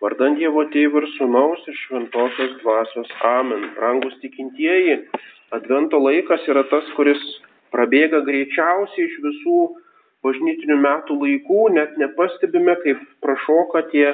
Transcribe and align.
Vardant 0.00 0.38
Dievo 0.40 0.64
Tėvų 0.72 1.02
ir 1.02 1.06
Sūnaus 1.18 1.66
ir 1.68 1.76
Šventosios 1.82 2.56
Dvasios. 2.62 3.10
Amen. 3.26 3.68
Rangus 3.76 4.16
tikintieji, 4.22 4.96
Advento 5.52 5.98
laikas 6.00 6.46
yra 6.48 6.62
tas, 6.70 6.86
kuris 6.96 7.20
prabėga 7.74 8.22
greičiausiai 8.24 9.06
iš 9.06 9.16
visų 9.24 9.60
bažnytinių 10.24 10.76
metų 10.80 11.16
laikų, 11.20 11.62
net 11.76 11.96
nepastebime, 12.00 12.76
kaip 12.84 13.02
prašoka 13.24 13.82
tie 13.92 14.06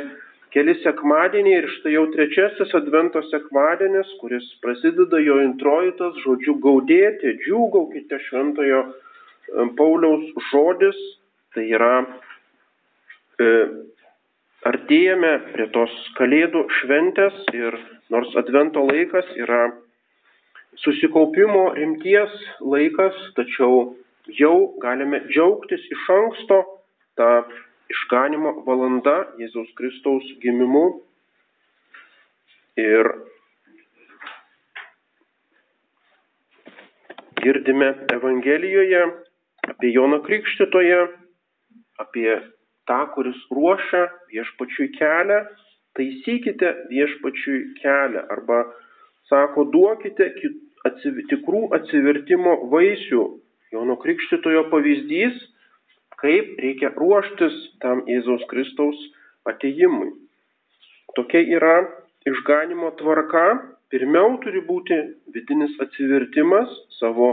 keli 0.55 0.75
sekmadieniai 0.83 1.61
ir 1.61 1.71
štai 1.77 1.95
jau 1.95 2.07
trečiasis 2.15 2.75
Advento 2.79 3.23
sekmadienis, 3.31 4.11
kuris 4.21 4.47
prasideda 4.65 5.21
jo 5.23 5.39
introitas 5.45 6.19
žodžiu 6.25 6.57
gaudėti, 6.67 7.37
džiūgaukite 7.45 8.21
šventojo 8.27 8.83
Pauliaus 9.79 10.31
žodis, 10.51 10.97
tai 11.55 11.69
yra 11.77 11.93
e, 13.39 13.51
artėjame 14.67 15.33
prie 15.53 15.67
tos 15.75 15.93
kalėdų 16.19 16.65
šventės 16.81 17.37
ir 17.55 17.77
nors 18.13 18.33
advento 18.41 18.83
laikas 18.87 19.29
yra 19.39 19.69
susikaupimo 20.83 21.71
rimties 21.77 22.35
laikas, 22.61 23.17
tačiau 23.39 23.95
jau 24.41 24.57
galime 24.83 25.23
džiaugtis 25.29 25.85
iš 25.93 26.09
anksto 26.17 26.61
tą 27.19 27.31
išganimo 27.93 28.53
valanda 28.67 29.17
Jėzaus 29.41 29.71
Kristaus 29.79 30.27
gimimu. 30.43 30.87
Ir 32.77 33.09
girdime 37.41 37.95
Evangelijoje 38.13 39.07
apie 39.71 39.93
Joną 39.95 40.21
Krikštitoje, 40.27 41.07
apie 42.03 42.29
tą, 42.89 43.01
kuris 43.15 43.39
ruošia 43.53 44.07
viešpačiui 44.33 44.93
kelią, 44.99 45.41
taisykite 45.97 46.73
viešpačiui 46.91 47.61
kelią 47.81 48.27
arba 48.35 48.63
sako, 49.31 49.67
duokite 49.73 50.31
atsiv 50.87 51.21
tikrų 51.33 51.67
atsivertimo 51.79 52.57
vaisių. 52.73 53.25
Jono 53.75 53.97
Krikštitojo 53.99 54.69
pavyzdys, 54.71 55.39
kaip 56.23 56.61
reikia 56.63 56.93
ruoštis 56.95 57.57
tam 57.83 58.05
Jėzaus 58.09 58.45
Kristaus 58.51 59.01
ateimui. 59.51 60.13
Tokia 61.19 61.43
yra 61.59 61.77
išganimo 62.29 62.93
tvarka. 63.01 63.47
Pirmiau 63.87 64.33
turi 64.43 64.61
būti 64.67 64.97
vidinis 65.31 65.77
atsivertimas, 65.83 66.71
savo 66.99 67.29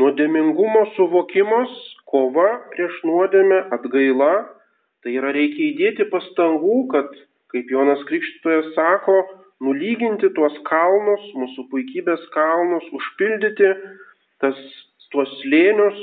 nuodėmingumo 0.00 0.86
suvokimas, 0.94 1.74
kova 2.08 2.46
prieš 2.72 2.94
nuodėmę, 3.04 3.58
atgaila 3.76 4.30
Tai 5.04 5.12
yra 5.16 5.32
reikia 5.32 5.70
įdėti 5.70 6.06
pastangų, 6.12 6.76
kad, 6.92 7.12
kaip 7.52 7.70
Jonas 7.72 8.02
Krikštytojas 8.08 8.72
sako, 8.76 9.16
nulyginti 9.64 10.28
tuos 10.36 10.56
kalnus, 10.68 11.24
mūsų 11.36 11.66
puikybės 11.72 12.26
kalnus, 12.34 12.84
užpildyti 12.96 13.70
tas, 14.44 14.58
tuos 15.12 15.30
slėnius, 15.40 15.98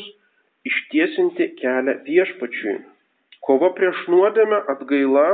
ištiesinti 0.67 1.51
kelią 1.61 1.99
viešpačiui. 2.07 2.77
Kova 3.45 3.69
prieš 3.77 4.01
nuodėmę 4.11 4.63
atgaila 4.73 5.27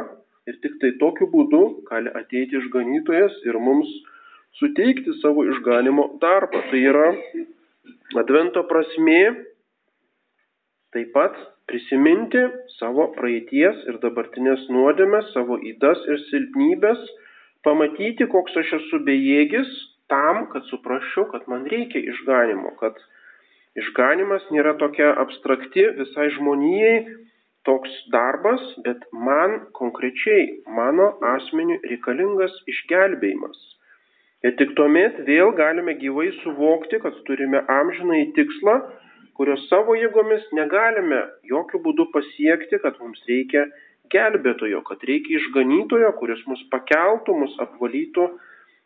ir 0.50 0.60
tik 0.62 0.76
tai 0.82 0.92
tokiu 1.02 1.30
būdu 1.32 1.64
gali 1.88 2.12
ateiti 2.20 2.60
išganytojas 2.60 3.40
ir 3.48 3.58
mums 3.58 3.90
suteikti 4.60 5.16
savo 5.22 5.48
išganimo 5.50 6.10
darbą. 6.22 6.62
Tai 6.70 6.84
yra 6.92 7.08
advento 8.22 8.64
prasme 8.70 9.24
taip 10.94 11.10
pat 11.16 11.40
prisiminti 11.70 12.42
savo 12.78 13.10
praeities 13.18 13.84
ir 13.90 14.00
dabartinės 14.04 14.68
nuodėmės, 14.74 15.32
savo 15.36 15.58
įdas 15.72 16.04
ir 16.10 16.22
silpnybės, 16.28 17.02
pamatyti, 17.64 18.28
koks 18.32 18.56
aš 18.64 18.76
esu 18.80 19.00
bejėgis 19.08 19.72
tam, 20.12 20.48
kad 20.52 20.66
suprasčiau, 20.70 21.28
kad 21.32 21.48
man 21.52 21.68
reikia 21.72 22.02
išganimo, 22.14 22.74
kad 22.82 22.98
išganimas 23.80 24.46
nėra 24.54 24.76
tokia 24.82 25.14
abstrakti 25.24 25.86
visai 26.00 26.30
žmonijai 26.38 26.98
toks 27.68 27.92
darbas, 28.12 28.64
bet 28.86 29.06
man 29.16 29.62
konkrečiai, 29.78 30.50
mano 30.80 31.14
asmeniu 31.36 31.80
reikalingas 31.88 32.56
išgelbėjimas. 32.74 33.62
Ir 34.44 34.58
tik 34.60 34.74
tuomet 34.76 35.22
vėl 35.24 35.54
galime 35.56 35.96
gyvai 36.02 36.28
suvokti, 36.42 37.00
kad 37.00 37.16
turime 37.30 37.64
amžinai 37.72 38.26
tikslą 38.36 38.76
kurios 39.38 39.64
savo 39.70 39.96
jėgomis 39.98 40.46
negalime 40.54 41.22
jokių 41.50 41.82
būdų 41.86 42.10
pasiekti, 42.14 42.80
kad 42.84 43.00
mums 43.02 43.22
reikia 43.30 43.66
gelbėtojo, 44.14 44.84
kad 44.88 45.04
reikia 45.08 45.40
išganytojo, 45.40 46.12
kuris 46.20 46.42
mus 46.50 46.62
pakeltų, 46.74 47.36
mus 47.44 47.56
apvalytų 47.64 48.28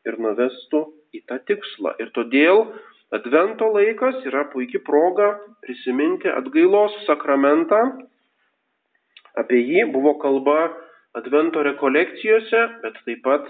ir 0.08 0.20
nuvestų 0.24 0.84
į 1.18 1.24
tą 1.28 1.40
tikslą. 1.50 1.98
Ir 2.04 2.14
todėl 2.16 2.68
Advento 3.16 3.70
laikas 3.72 4.18
yra 4.28 4.42
puikia 4.52 4.82
proga 4.84 5.30
prisiminti 5.64 6.28
atgailos 6.28 6.92
sakramentą. 7.06 7.80
Apie 9.40 9.62
jį 9.64 9.86
buvo 9.94 10.18
kalba 10.20 10.74
Advento 11.16 11.64
rekolekcijose, 11.64 12.66
bet 12.84 13.00
taip 13.06 13.24
pat 13.24 13.48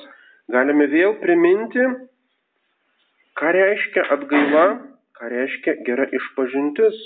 galime 0.54 0.86
vėl 0.92 1.18
priminti, 1.24 1.88
ką 3.34 3.50
reiškia 3.58 4.06
atgaila 4.14 4.68
Ką 5.18 5.30
reiškia 5.34 5.74
gera 5.86 6.06
išpažintis? 6.14 6.98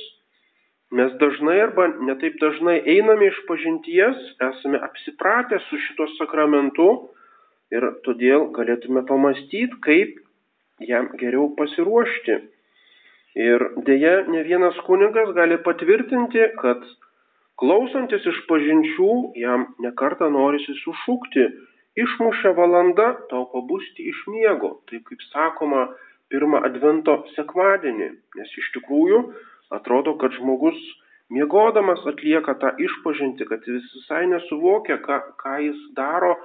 Mes 0.92 1.14
dažnai 1.22 1.62
arba 1.64 1.86
netaip 2.04 2.34
dažnai 2.42 2.82
einame 2.94 3.30
iš 3.32 3.38
pažinties, 3.48 4.18
esame 4.48 4.82
apsipratę 4.88 5.62
su 5.70 5.80
šito 5.80 6.10
sakramentu 6.18 6.88
ir 7.72 7.88
todėl 8.08 8.50
galėtume 8.58 9.06
pamastyti, 9.08 9.80
kaip 9.88 10.20
jam 10.90 11.08
geriau 11.22 11.54
pasiruošti. 11.56 12.38
Ir 13.40 13.64
dėja, 13.88 14.14
ne 14.28 14.44
vienas 14.44 14.76
kunigas 14.84 15.32
gali 15.38 15.56
patvirtinti, 15.64 16.44
kad 16.60 16.84
klausantis 17.64 18.28
iš 18.28 18.44
pažinčių 18.52 19.12
jam 19.40 19.70
nekarta 19.80 20.28
norisi 20.36 20.76
sušūkti, 20.84 21.48
išmušė 22.04 22.52
valanda 22.60 23.14
tau 23.32 23.46
pabusti 23.56 24.12
iš 24.12 24.26
miego. 24.28 24.82
Taip 24.92 25.08
kaip 25.08 25.24
sakoma, 25.32 25.88
pirmą 26.31 26.64
advento 26.68 27.22
sekmadienį, 27.36 28.09
nes 28.40 28.58
iš 28.64 28.72
tikrųjų 28.78 29.22
atrodo, 29.78 30.16
kad 30.22 30.34
žmogus 30.40 30.80
miegodamas 31.31 32.03
atlieka 32.08 32.58
tą 32.59 32.74
išpažinti, 32.86 33.47
kad 33.47 33.68
jis 33.68 33.88
visai 33.96 34.25
nesuvokia, 34.31 35.00
ką, 35.06 35.20
ką 35.40 35.56
jis 35.68 35.80
daro 35.96 36.36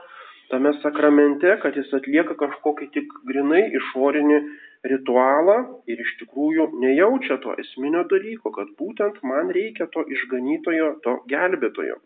tame 0.50 0.72
sakramente, 0.82 1.56
kad 1.62 1.74
jis 1.78 1.90
atlieka 1.98 2.36
kažkokį 2.38 2.90
tik 2.94 3.14
grinai 3.26 3.64
išorinį 3.80 4.38
ritualą 4.86 5.56
ir 5.90 6.02
iš 6.02 6.12
tikrųjų 6.20 6.68
nejaučia 6.82 7.40
to 7.42 7.56
esminio 7.62 8.04
dalyko, 8.10 8.52
kad 8.54 8.70
būtent 8.78 9.18
man 9.26 9.50
reikia 9.54 9.88
to 9.90 10.04
išganytojo, 10.06 10.92
to 11.02 11.16
gelbėtojo. 11.32 11.98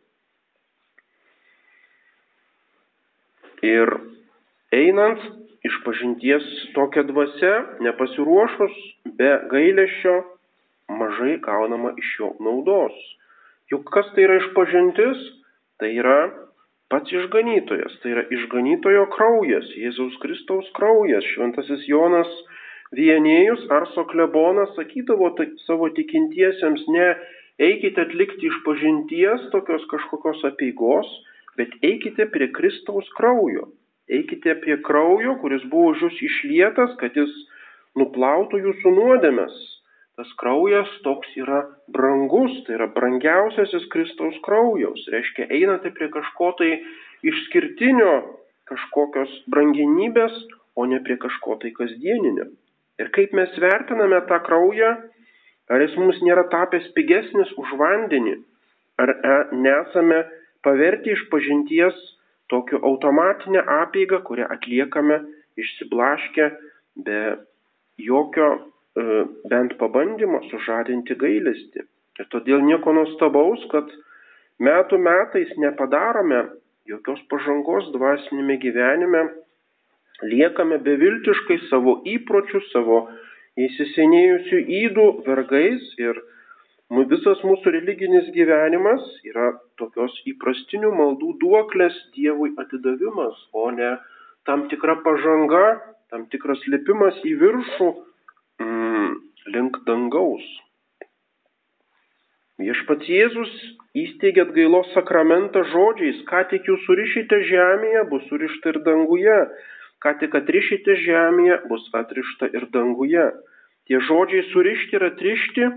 Ir 3.69 3.92
einant 4.72 5.20
išpažinties 5.66 6.44
tokia 6.75 7.04
dvasia, 7.09 7.54
nepasiruošus 7.84 8.76
be 9.19 9.31
gailėšio, 9.53 10.15
mažai 11.00 11.37
gaunama 11.44 11.93
iš 12.00 12.12
jo 12.19 12.31
naudos. 12.43 12.97
Juk 13.70 13.91
kas 13.94 14.09
tai 14.15 14.26
yra 14.26 14.41
išpažintis? 14.41 15.20
Tai 15.81 15.91
yra 15.97 16.20
pats 16.93 17.12
išganytojas, 17.15 17.93
tai 18.03 18.15
yra 18.16 18.25
išganytojo 18.34 19.06
kraujas, 19.15 19.69
Jėzaus 19.78 20.16
Kristaus 20.20 20.69
kraujas. 20.76 21.25
Šventasis 21.34 21.87
Jonas 21.88 22.31
Vienėjus 22.97 23.69
Arso 23.70 24.03
klebonas 24.10 24.72
sakydavo 24.75 25.31
tai 25.38 25.47
savo 25.62 25.88
tikintiesiems, 25.94 26.82
ne 26.91 27.12
eikite 27.62 28.03
atlikti 28.03 28.50
išpažinties 28.50 29.47
tokios 29.54 29.84
kažkokios 29.93 30.43
apieigos, 30.50 31.06
bet 31.56 31.76
eikite 31.87 32.26
prie 32.34 32.50
Kristaus 32.56 33.06
kraujo 33.14 33.69
eikite 34.18 34.56
prie 34.62 34.78
kraujo, 34.86 35.36
kuris 35.42 35.64
buvo 35.70 35.94
už 35.94 36.06
jūs 36.06 36.22
išlietas, 36.26 36.96
kad 37.00 37.16
jis 37.16 37.30
nuplautų 37.98 38.60
jūsų 38.64 38.94
nuodėmes. 38.96 39.54
Tas 40.20 40.30
kraujas 40.40 40.90
toks 41.04 41.30
yra 41.40 41.62
brangus, 41.88 42.58
tai 42.66 42.76
yra 42.76 42.90
brangiausiasis 42.92 43.86
Kristaus 43.92 44.36
kraujaus. 44.44 45.06
Reiškia, 45.12 45.46
einate 45.48 45.94
prie 45.96 46.10
kažko 46.12 46.50
tai 46.58 46.74
išskirtinio, 47.24 48.12
kažkokios 48.68 49.32
branginybės, 49.50 50.34
o 50.76 50.84
ne 50.90 51.00
prie 51.04 51.16
kažko 51.20 51.56
tai 51.62 51.72
kasdieninio. 51.76 52.50
Ir 53.00 53.08
kaip 53.16 53.32
mes 53.36 53.56
vertiname 53.62 54.20
tą 54.28 54.38
kraują, 54.44 54.92
ar 55.72 55.82
jis 55.86 55.96
mums 55.96 56.20
nėra 56.26 56.44
tapęs 56.52 56.90
pigesnis 56.96 57.50
už 57.56 57.72
vandenį, 57.80 58.36
ar 59.00 59.12
e, 59.14 59.36
nesame 59.56 60.20
paverti 60.66 61.14
iš 61.14 61.24
pažinties 61.32 61.96
tokiu 62.50 62.81
automatinę 62.82 63.62
apeigą, 63.82 64.20
kurią 64.26 64.49
atliekame 64.55 65.20
išsiblaškę 65.61 66.50
be 67.06 67.20
jokio 67.99 68.49
e, 68.55 69.25
bent 69.50 69.76
pabandymo 69.81 70.43
sužadinti 70.50 71.17
gailestį. 71.20 71.85
Ir 72.20 72.29
todėl 72.35 72.64
nieko 72.67 72.93
nuostabaus, 72.97 73.62
kad 73.73 73.91
metų 74.61 74.99
metais 75.00 75.52
nepadarome 75.62 76.43
jokios 76.91 77.20
pažangos 77.32 77.88
dvasinėme 77.94 78.58
gyvenime, 78.61 79.23
liekame 80.26 80.81
beviltiškai 80.85 81.61
savo 81.69 82.00
įpročių, 82.17 82.61
savo 82.73 83.00
įsisenėjusių 83.61 84.61
įdų 84.82 85.06
vergais 85.26 85.87
ir 86.00 86.19
visas 86.90 87.42
mūsų 87.46 87.70
religinis 87.70 88.31
gyvenimas 88.34 89.02
yra 89.22 89.52
tokios 89.78 90.14
įprastinių 90.26 90.90
maldų 90.90 91.37
duoklės 91.42 91.94
Dievui 92.16 92.50
atidavimas, 92.58 93.37
o 93.52 93.70
ne 93.70 93.92
tam 94.48 94.66
tikra 94.72 94.96
pažanga, 95.04 95.78
tam 96.10 96.26
tikras 96.32 96.58
lipimas 96.66 97.14
į 97.22 97.37
viršų 97.38 97.90
mm, 98.62 99.12
link 99.54 99.78
dangaus. 99.87 100.42
Viešpats 102.60 103.06
Jėzus 103.08 103.52
įsteigė 103.96 104.43
atgailos 104.44 104.90
sakramentą 104.93 105.62
žodžiais, 105.70 106.19
ką 106.28 106.43
tik 106.50 106.66
jūs 106.69 106.82
surišite 106.88 107.38
žemėje, 107.48 108.02
bus 108.10 108.26
surišta 108.28 108.75
ir 108.75 108.81
danguje, 108.84 109.38
ką 110.02 110.16
tik 110.20 110.34
atrišite 110.43 110.98
žemėje, 111.06 111.62
bus 111.70 111.86
atrišta 111.96 112.50
ir 112.52 112.66
danguje. 112.75 113.31
Tie 113.88 114.02
žodžiai 114.10 114.44
surišti 114.50 114.98
ir 114.98 115.06
atrišti, 115.08 115.70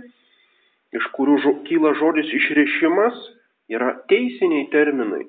iš 0.98 1.08
kurių 1.18 1.38
žo, 1.44 1.54
kyla 1.68 1.94
žodis 2.00 2.30
išrišimas, 2.40 3.18
yra 3.74 3.94
teisiniai 4.12 4.68
terminai. 4.74 5.26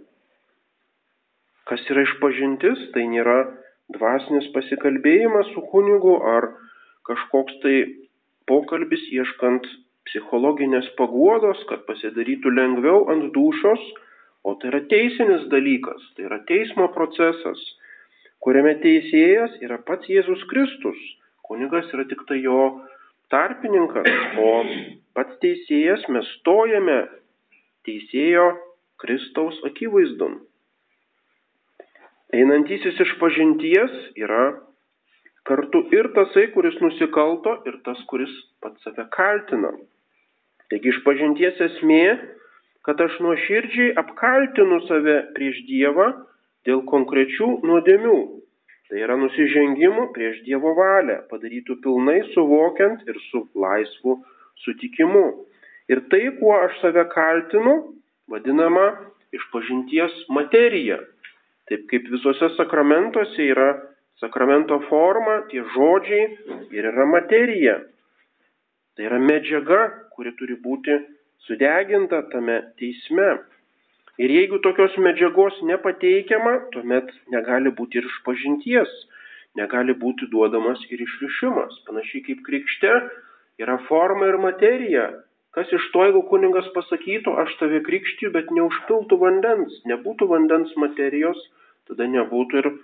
Kas 1.69 1.85
yra 1.89 2.05
išpažintis, 2.05 2.91
tai 2.93 3.07
nėra 3.09 3.39
dvasinis 3.95 4.51
pasikalbėjimas 4.57 5.53
su 5.55 5.63
kunigu 5.73 6.19
ar 6.29 6.51
kažkoks 7.09 7.61
tai 7.63 7.77
pokalbis 8.49 9.05
ieškant 9.13 9.67
psichologinės 10.09 10.91
paguodos, 10.99 11.63
kad 11.69 11.85
pasidarytų 11.89 12.53
lengviau 12.53 13.07
ant 13.13 13.31
dušos, 13.37 13.85
o 14.45 14.53
tai 14.61 14.69
yra 14.73 14.83
teisinis 14.91 15.47
dalykas, 15.53 16.03
tai 16.17 16.27
yra 16.29 16.43
teismo 16.49 16.91
procesas, 16.93 17.61
kuriame 18.45 18.75
teisėjas 18.83 19.57
yra 19.65 19.79
pats 19.89 20.11
Jėzus 20.13 20.45
Kristus, 20.51 21.01
kunigas 21.49 21.89
yra 21.97 22.05
tik 22.11 22.27
tai 22.29 22.43
jo 22.45 22.59
tarpininkas, 23.33 24.11
o 24.37 24.51
pats 25.15 25.39
teisėjas 25.43 26.05
mes 26.13 26.29
stojame 26.41 26.99
teisėjo 27.87 28.49
Kristaus 29.03 29.59
akivaizdon. 29.69 30.39
Einantysis 32.35 32.99
iš 33.05 33.15
pažinties 33.21 33.93
yra 34.19 34.45
kartu 35.47 35.85
ir 35.95 36.09
tasai, 36.17 36.49
kuris 36.55 36.77
nusikalto, 36.83 37.61
ir 37.69 37.79
tas, 37.87 38.01
kuris 38.11 38.33
pats 38.65 38.83
save 38.87 39.05
kaltina. 39.15 39.75
Taigi 40.73 40.91
išpažinties 40.91 41.61
esmė, 41.69 42.05
kad 42.85 43.01
aš 43.01 43.19
nuoširdžiai 43.25 43.95
apkaltinu 44.01 44.81
save 44.89 45.19
prieš 45.37 45.61
Dievą 45.69 46.09
dėl 46.67 46.83
konkrečių 46.89 47.51
nuodėmių. 47.69 48.19
Tai 48.89 49.01
yra 49.01 49.17
nusižengimų 49.21 50.11
prieš 50.17 50.43
Dievo 50.49 50.75
valią, 50.77 51.23
padarytų 51.31 51.79
pilnai 51.85 52.21
suvokiant 52.33 53.05
ir 53.09 53.21
su 53.31 53.45
laisvu 53.57 54.19
sutikimu. 54.63 55.25
Ir 55.91 56.01
tai, 56.11 56.29
kuo 56.39 56.55
aš 56.57 56.79
save 56.81 57.05
kaltinu, 57.13 57.75
vadinama 58.31 58.87
išpažinties 59.35 60.15
materija. 60.33 61.01
Taip 61.69 61.89
kaip 61.91 62.07
visose 62.13 62.51
sakramentuose 62.57 63.49
yra 63.53 63.73
sakramento 64.21 64.79
forma, 64.89 65.43
tie 65.51 65.65
žodžiai 65.75 66.27
ir 66.77 66.89
yra 66.93 67.07
materija. 67.09 67.81
Tai 68.95 69.09
yra 69.09 69.19
medžiaga, 69.19 69.81
kuri 70.15 70.35
turi 70.39 70.57
būti 70.61 70.99
sudeginta 71.49 72.23
tame 72.33 72.61
teisme. 72.79 73.33
Ir 74.23 74.31
jeigu 74.31 74.61
tokios 74.63 74.95
medžiagos 75.03 75.57
nepateikiama, 75.67 76.71
tuomet 76.71 77.11
negali 77.35 77.73
būti 77.75 77.99
ir 77.99 78.07
išpažinties, 78.07 78.93
negali 79.59 79.97
būti 79.99 80.29
duodamas 80.31 80.85
ir 80.95 81.03
išrišimas. 81.03 81.81
Panašiai 81.89 82.23
kaip 82.29 82.45
krikšte 82.47 82.93
yra 83.63 83.79
forma 83.89 84.31
ir 84.33 84.39
materija. 84.43 85.09
Kas 85.55 85.71
iš 85.71 85.87
to, 85.95 86.03
jeigu 86.09 86.25
kuningas 86.31 86.67
pasakytų, 86.75 87.37
aš 87.45 87.53
tave 87.61 87.81
krikštiju, 87.87 88.33
bet 88.35 88.51
neužpiltų 88.51 89.19
vandens, 89.21 89.77
nebūtų 89.87 90.27
vandens 90.31 90.73
materijos, 90.81 91.39
tada 91.87 92.09
nebūtų 92.11 92.63
ir 92.63 92.71
e, 92.71 92.75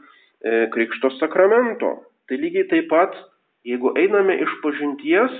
krikšto 0.70 1.10
sakramento. 1.18 1.96
Tai 2.30 2.38
lygiai 2.38 2.68
taip 2.70 2.86
pat, 2.92 3.16
jeigu 3.66 3.90
einame 3.98 4.38
iš 4.44 4.54
pažinties, 4.62 5.34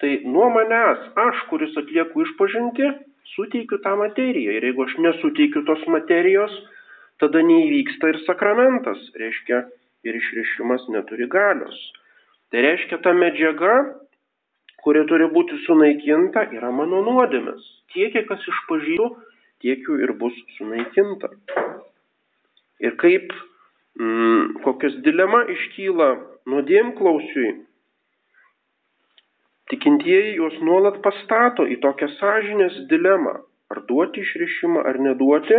Tai 0.00 0.12
nuo 0.28 0.50
manęs, 0.52 1.04
aš, 1.16 1.38
kuris 1.48 1.76
atlieku 1.80 2.20
išpažinti, 2.26 2.88
suteikiu 3.32 3.78
tą 3.84 3.94
materiją. 3.96 4.52
Ir 4.58 4.66
jeigu 4.68 4.84
aš 4.84 4.96
nesuteikiu 5.00 5.62
tos 5.68 5.84
materijos, 5.88 6.52
tada 7.22 7.40
neįvyksta 7.40 8.10
ir 8.12 8.18
sakramentas, 8.26 9.00
reiškia, 9.16 9.62
ir 10.04 10.18
išrišimas 10.20 10.84
neturi 10.92 11.28
galios. 11.32 11.78
Tai 12.52 12.66
reiškia, 12.66 13.00
ta 13.06 13.14
medžiaga, 13.16 13.78
kuri 14.86 15.02
turi 15.10 15.26
būti 15.34 15.58
sunaikinta, 15.64 16.46
yra 16.54 16.70
mano 16.70 17.02
nuodėmės. 17.02 17.62
Tiek, 17.90 18.12
kiek 18.14 18.30
aš 18.30 18.46
išpažįstu, 18.52 19.08
tiek 19.64 19.82
jų 19.82 19.98
ir 20.06 20.14
bus 20.20 20.36
sunaikinta. 20.56 21.32
Ir 22.86 22.94
kaip, 23.02 23.32
mm, 23.98 24.60
kokias 24.62 24.94
dilema 25.02 25.42
iškyla 25.56 26.10
nuodėmklausiui, 26.46 27.56
Tikintieji 29.66 30.36
juos 30.38 30.54
nuolat 30.62 31.00
pastato 31.02 31.64
į 31.66 31.80
tokią 31.82 32.06
sąžinės 32.20 32.74
dilemą- 32.90 33.32
ar 33.74 33.80
duoti 33.88 34.22
išrišimą 34.22 34.84
ar 34.90 34.98
neduoti, 35.06 35.58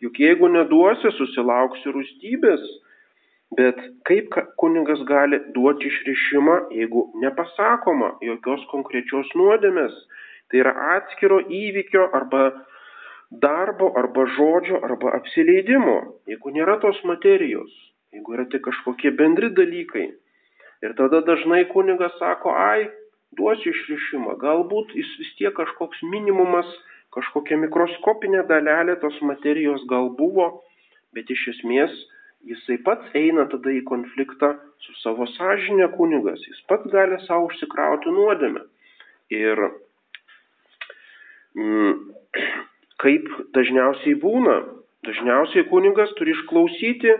juk 0.00 0.20
jeigu 0.24 0.48
neduosi, 0.54 1.12
susilauksi 1.18 1.92
rūstybės. 1.96 2.62
Bet 3.58 3.76
kaip 4.08 4.32
kunigas 4.62 5.02
gali 5.08 5.40
duoti 5.54 5.90
išrišimą, 5.90 6.56
jeigu 6.78 7.08
nepasakoma 7.22 8.12
jokios 8.22 8.62
konkrečios 8.70 9.30
nuodėmės, 9.38 9.94
tai 10.50 10.62
yra 10.62 10.72
atskiro 10.96 11.40
įvykio 11.42 12.06
arba 12.18 12.44
darbo, 13.44 13.90
arba 13.98 14.26
žodžio, 14.36 14.78
arba 14.86 15.16
apsileidimo, 15.18 15.98
jeigu 16.30 16.54
nėra 16.54 16.78
tos 16.84 17.00
materijos, 17.08 17.72
jeigu 18.14 18.36
yra 18.36 18.46
tik 18.52 18.62
kažkokie 18.68 19.14
bendri 19.18 19.50
dalykai. 19.56 20.10
Ir 20.82 20.94
tada 20.98 21.22
dažnai 21.26 21.64
kunigas 21.70 22.14
sako, 22.18 22.52
ai, 22.58 22.90
duosiu 23.38 23.72
išrišimą. 23.72 24.36
Galbūt 24.42 24.94
jis 24.98 25.10
vis 25.20 25.30
tiek 25.38 25.54
kažkoks 25.56 26.02
minimumas, 26.12 26.68
kažkokia 27.14 27.58
mikroskopinė 27.66 28.44
dalelė 28.48 28.98
tos 29.00 29.18
materijos 29.24 29.84
gal 29.90 30.10
buvo, 30.18 30.48
bet 31.16 31.30
iš 31.30 31.48
esmės 31.56 31.94
jisai 32.48 32.78
pats 32.86 33.14
eina 33.18 33.46
tada 33.50 33.72
į 33.72 33.82
konfliktą 33.88 34.52
su 34.82 34.94
savo 35.00 35.26
sąžinė 35.36 35.88
kunigas. 35.96 36.42
Jis 36.48 36.60
pats 36.70 36.90
gali 36.92 37.18
savo 37.26 37.48
užsikrauti 37.50 38.12
nuodėmę. 38.14 38.64
Ir 39.32 39.62
mm, 41.56 41.94
kaip 43.02 43.28
dažniausiai 43.56 44.16
būna, 44.22 44.56
dažniausiai 45.06 45.68
kunigas 45.70 46.12
turi 46.18 46.34
išklausyti 46.36 47.16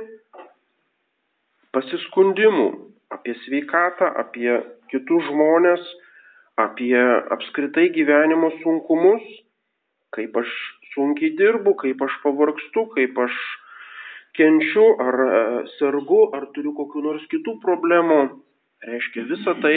pasiskundimų 1.73 2.69
apie 3.13 3.35
sveikatą, 3.45 4.11
apie 4.23 4.59
kitus 4.93 5.25
žmonės, 5.29 5.83
apie 6.61 6.97
apskritai 7.33 7.89
gyvenimo 7.95 8.53
sunkumus, 8.61 9.25
kaip 10.13 10.37
aš 10.37 10.53
sunkiai 10.93 11.33
dirbu, 11.39 11.75
kaip 11.81 12.03
aš 12.05 12.19
pavargstu, 12.25 12.87
kaip 12.97 13.19
aš 13.25 13.39
kenčiu, 14.39 14.87
ar 15.03 15.21
e, 15.25 15.43
sergu, 15.79 16.25
ar 16.37 16.49
turiu 16.57 16.75
kokiu 16.77 17.05
nors 17.05 17.25
kitų 17.33 17.59
problemų. 17.65 18.23
Reiškia, 18.87 19.27
visa 19.31 19.55
tai 19.63 19.77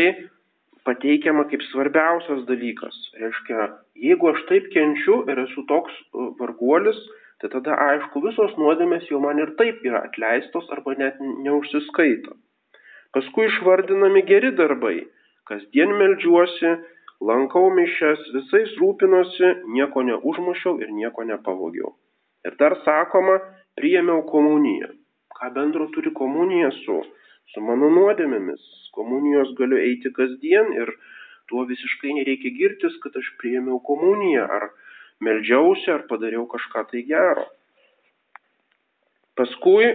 pateikiama 0.86 1.46
kaip 1.50 1.64
svarbiausias 1.72 2.46
dalykas. 2.50 2.96
Reiškia, 3.22 3.68
jeigu 4.08 4.32
aš 4.32 4.42
taip 4.50 4.70
kenčiu 4.74 5.24
ir 5.32 5.44
esu 5.46 5.66
toks 5.70 5.94
e, 5.94 6.30
varguolis, 6.40 7.00
tai 7.42 7.52
tada 7.54 7.76
aišku, 7.90 8.24
visos 8.24 8.56
nuodėmės 8.62 9.10
jau 9.12 9.20
man 9.24 9.42
ir 9.42 9.56
taip 9.60 9.84
yra 9.86 10.06
atleistos 10.08 10.70
arba 10.74 10.96
net 11.00 11.20
neužsiskaito. 11.22 12.38
Paskui 13.16 13.48
išvardinami 13.50 14.26
geri 14.28 14.52
darbai 14.56 14.98
kasdien 15.50 15.94
meldžiuosi, 16.00 16.72
lankau 17.26 17.70
mišes, 17.74 18.24
visais 18.36 18.74
rūpinosi, 18.82 19.52
nieko 19.76 20.04
neužmušiau 20.08 20.80
ir 20.84 20.92
nieko 20.96 21.26
nepavogiau. 21.28 21.94
Ir 22.46 22.58
dar 22.60 22.76
sakoma, 22.86 23.38
priėmiau 23.80 24.24
komuniją. 24.30 24.92
Ką 25.36 25.52
bendro 25.56 25.90
turi 25.96 26.14
komunija 26.16 26.72
su, 26.84 27.02
su 27.52 27.64
mano 27.64 27.90
nuodėmėmis? 27.92 28.64
Komunijos 28.96 29.52
galiu 29.60 29.82
eiti 29.82 30.12
kasdien 30.16 30.72
ir 30.78 30.94
tuo 31.52 31.66
visiškai 31.70 32.16
nereikia 32.18 32.54
girtis, 32.56 32.96
kad 33.04 33.18
aš 33.20 33.28
priėmiau 33.42 33.82
komuniją, 33.84 34.46
ar 34.48 34.70
meldžiausi, 35.26 35.90
ar 35.92 36.06
padariau 36.10 36.46
kažką 36.52 36.86
tai 36.92 37.04
gero. 37.10 37.46
Paskui 39.36 39.92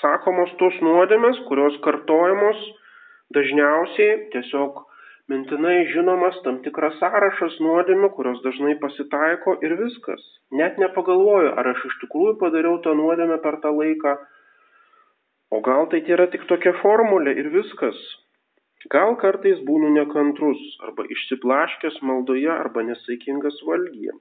sakomos 0.00 0.52
tos 0.60 0.78
nuodėmės, 0.84 1.42
kurios 1.48 1.78
kartojamos 1.82 2.60
dažniausiai 3.34 4.28
tiesiog 4.34 4.84
mintinai 5.30 5.86
žinomas 5.90 6.38
tam 6.44 6.60
tikras 6.64 6.98
sąrašas 7.00 7.58
nuodėmių, 7.62 8.12
kurios 8.18 8.38
dažnai 8.44 8.76
pasitaiko 8.82 9.56
ir 9.66 9.74
viskas. 9.80 10.22
Net 10.54 10.78
nepagalvoju, 10.82 11.50
ar 11.58 11.72
aš 11.72 11.82
iš 11.88 11.96
tikrųjų 12.04 12.36
padariau 12.42 12.78
tą 12.84 12.94
nuodėmę 12.98 13.40
per 13.42 13.58
tą 13.64 13.72
laiką, 13.74 14.14
o 15.50 15.60
gal 15.66 15.90
tai 15.90 16.02
yra 16.14 16.28
tik 16.30 16.46
tokia 16.50 16.76
formulė 16.82 17.34
ir 17.42 17.50
viskas. 17.54 17.98
Gal 18.92 19.16
kartais 19.18 19.58
būnu 19.66 19.90
nekantrus 19.96 20.62
arba 20.86 21.06
išsiplaškęs 21.10 21.98
maldoje 22.06 22.50
arba 22.52 22.84
nesaikingas 22.86 23.58
valgyje. 23.66 24.14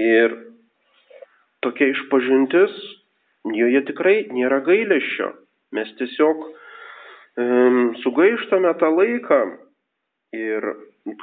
Ir 0.00 0.34
tokia 1.64 1.88
išpažintis, 1.94 2.74
joje 3.56 3.80
tikrai 3.88 4.16
nėra 4.34 4.60
gailėšio. 4.66 5.30
Mes 5.76 5.88
tiesiog 5.96 6.44
sugaištame 8.02 8.74
tą 8.80 8.90
laiką 8.96 9.40
ir 10.36 10.66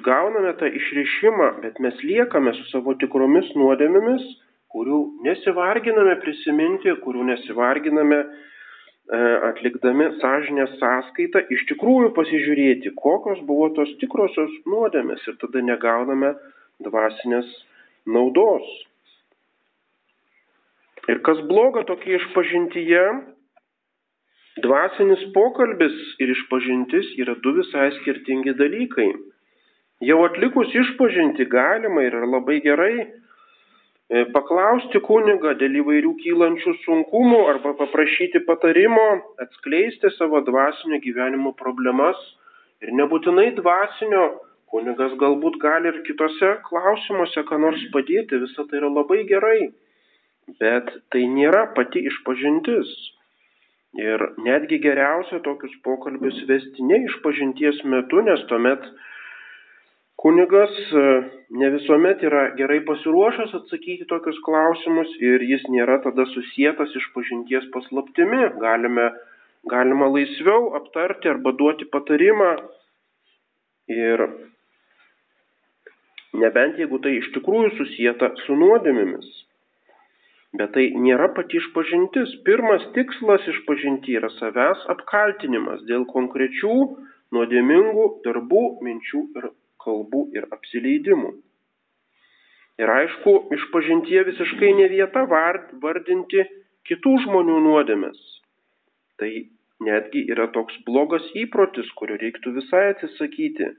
gauname 0.06 0.54
tą 0.60 0.70
išrišimą, 0.80 1.50
bet 1.64 1.80
mes 1.84 1.98
liekame 2.04 2.54
su 2.58 2.68
savo 2.72 2.96
tikromis 3.00 3.50
nuodėmėmis, 3.60 4.26
kurių 4.74 5.00
nesivarginame 5.28 6.18
prisiminti, 6.24 6.96
kurių 7.04 7.30
nesivarginame 7.32 8.22
E, 9.08 9.20
atlikdami 9.48 10.10
sąžinės 10.20 10.74
sąskaitą 10.82 11.40
iš 11.56 11.62
tikrųjų 11.70 12.10
pasižiūrėti, 12.16 12.92
kokios 13.00 13.40
buvo 13.48 13.70
tos 13.78 13.94
tikrosios 14.02 14.52
nuodėmės 14.68 15.22
ir 15.32 15.38
tada 15.40 15.62
negauname 15.64 16.34
dvasinės 16.84 17.48
naudos. 18.18 18.66
Ir 21.08 21.22
kas 21.24 21.40
bloga 21.48 21.86
tokia 21.88 22.18
išpažintyje, 22.20 23.06
dvasinis 24.64 25.24
pokalbis 25.36 25.96
ir 26.24 26.34
išpažintis 26.34 27.14
yra 27.22 27.38
du 27.44 27.56
visai 27.60 27.92
skirtingi 28.00 28.56
dalykai. 28.58 29.12
Jau 30.08 30.20
atlikus 30.26 30.74
išpažinti 30.84 31.48
galima 31.50 32.04
ir 32.06 32.20
labai 32.26 32.60
gerai 32.66 33.08
E, 34.08 34.22
paklausti 34.32 35.02
kunigą 35.04 35.52
dėl 35.60 35.82
įvairių 35.82 36.14
kylančių 36.22 36.74
sunkumų 36.86 37.40
arba 37.52 37.74
paprašyti 37.76 38.40
patarimo, 38.48 39.08
atskleisti 39.44 40.14
savo 40.16 40.40
dvasinio 40.48 41.02
gyvenimo 41.04 41.52
problemas 41.60 42.22
ir 42.86 42.94
nebūtinai 42.96 43.50
dvasinio, 43.58 44.22
kunigas 44.72 45.12
galbūt 45.20 45.60
gali 45.60 45.92
ir 45.92 46.00
kitose 46.08 46.54
klausimuose 46.70 47.44
ką 47.50 47.60
nors 47.66 47.84
padėti, 47.92 48.40
visa 48.46 48.64
tai 48.70 48.80
yra 48.80 48.94
labai 48.96 49.26
gerai, 49.28 49.60
bet 50.64 50.88
tai 51.12 51.28
nėra 51.28 51.66
pati 51.76 52.06
išpažintis. 52.08 52.96
Ir 53.98 54.22
netgi 54.46 54.78
geriausia 54.82 55.40
tokius 55.46 55.74
pokalbius 55.86 56.38
vesti 56.50 56.86
ne 56.86 57.02
išpažinties 57.08 57.84
metu, 57.90 58.22
nes 58.22 58.44
tuomet 58.50 58.84
Kunigas 60.18 60.74
e, 60.98 61.02
ne 61.62 61.68
visuomet 61.76 62.24
yra 62.26 62.48
gerai 62.58 62.80
pasiruošęs 62.88 63.52
atsakyti 63.60 64.08
tokius 64.10 64.40
klausimus 64.48 65.12
ir 65.22 65.44
jis 65.46 65.66
nėra 65.70 66.00
tada 66.06 66.26
susijęs 66.32 66.96
iš 67.00 67.06
pažinties 67.14 67.68
paslaptimi. 67.76 68.40
Galime, 68.64 69.06
galima 69.74 70.10
laisviau 70.16 70.72
aptarti 70.80 71.30
arba 71.30 71.54
duoti 71.60 71.86
patarimą. 71.94 72.50
Ir 73.94 74.26
nebent 76.42 76.82
jeigu 76.82 76.98
tai 77.06 77.14
iš 77.20 77.30
tikrųjų 77.38 77.76
susijęta 77.78 78.34
su 78.48 78.58
nuodėmėmis. 78.58 79.30
Bet 80.56 80.72
tai 80.78 80.86
nėra 80.96 81.28
pati 81.36 81.60
išpažintis. 81.60 82.38
Pirmas 82.48 82.86
tikslas 82.96 83.44
išpažinti 83.52 84.16
yra 84.20 84.30
savęs 84.38 84.86
apkaltinimas 84.94 85.84
dėl 85.90 86.08
konkrečių 86.14 86.78
nuodėmingų 87.36 88.06
darbų, 88.24 88.64
minčių 88.88 89.24
ir 89.40 89.50
kalbų 89.84 90.24
ir 90.38 90.48
apsileidimų. 90.56 91.34
Ir 92.78 92.94
aišku, 92.94 93.34
išpažintie 93.58 94.22
visiškai 94.28 94.72
ne 94.78 94.88
vieta 94.92 95.26
vardinti 95.28 96.46
kitų 96.88 97.14
žmonių 97.26 97.60
nuodėmes. 97.66 98.20
Tai 99.18 99.32
netgi 99.84 100.24
yra 100.32 100.48
toks 100.54 100.78
blogas 100.88 101.26
įprotis, 101.42 101.90
kurio 101.98 102.20
reiktų 102.22 102.54
visai 102.60 102.84
atsisakyti. 102.94 103.72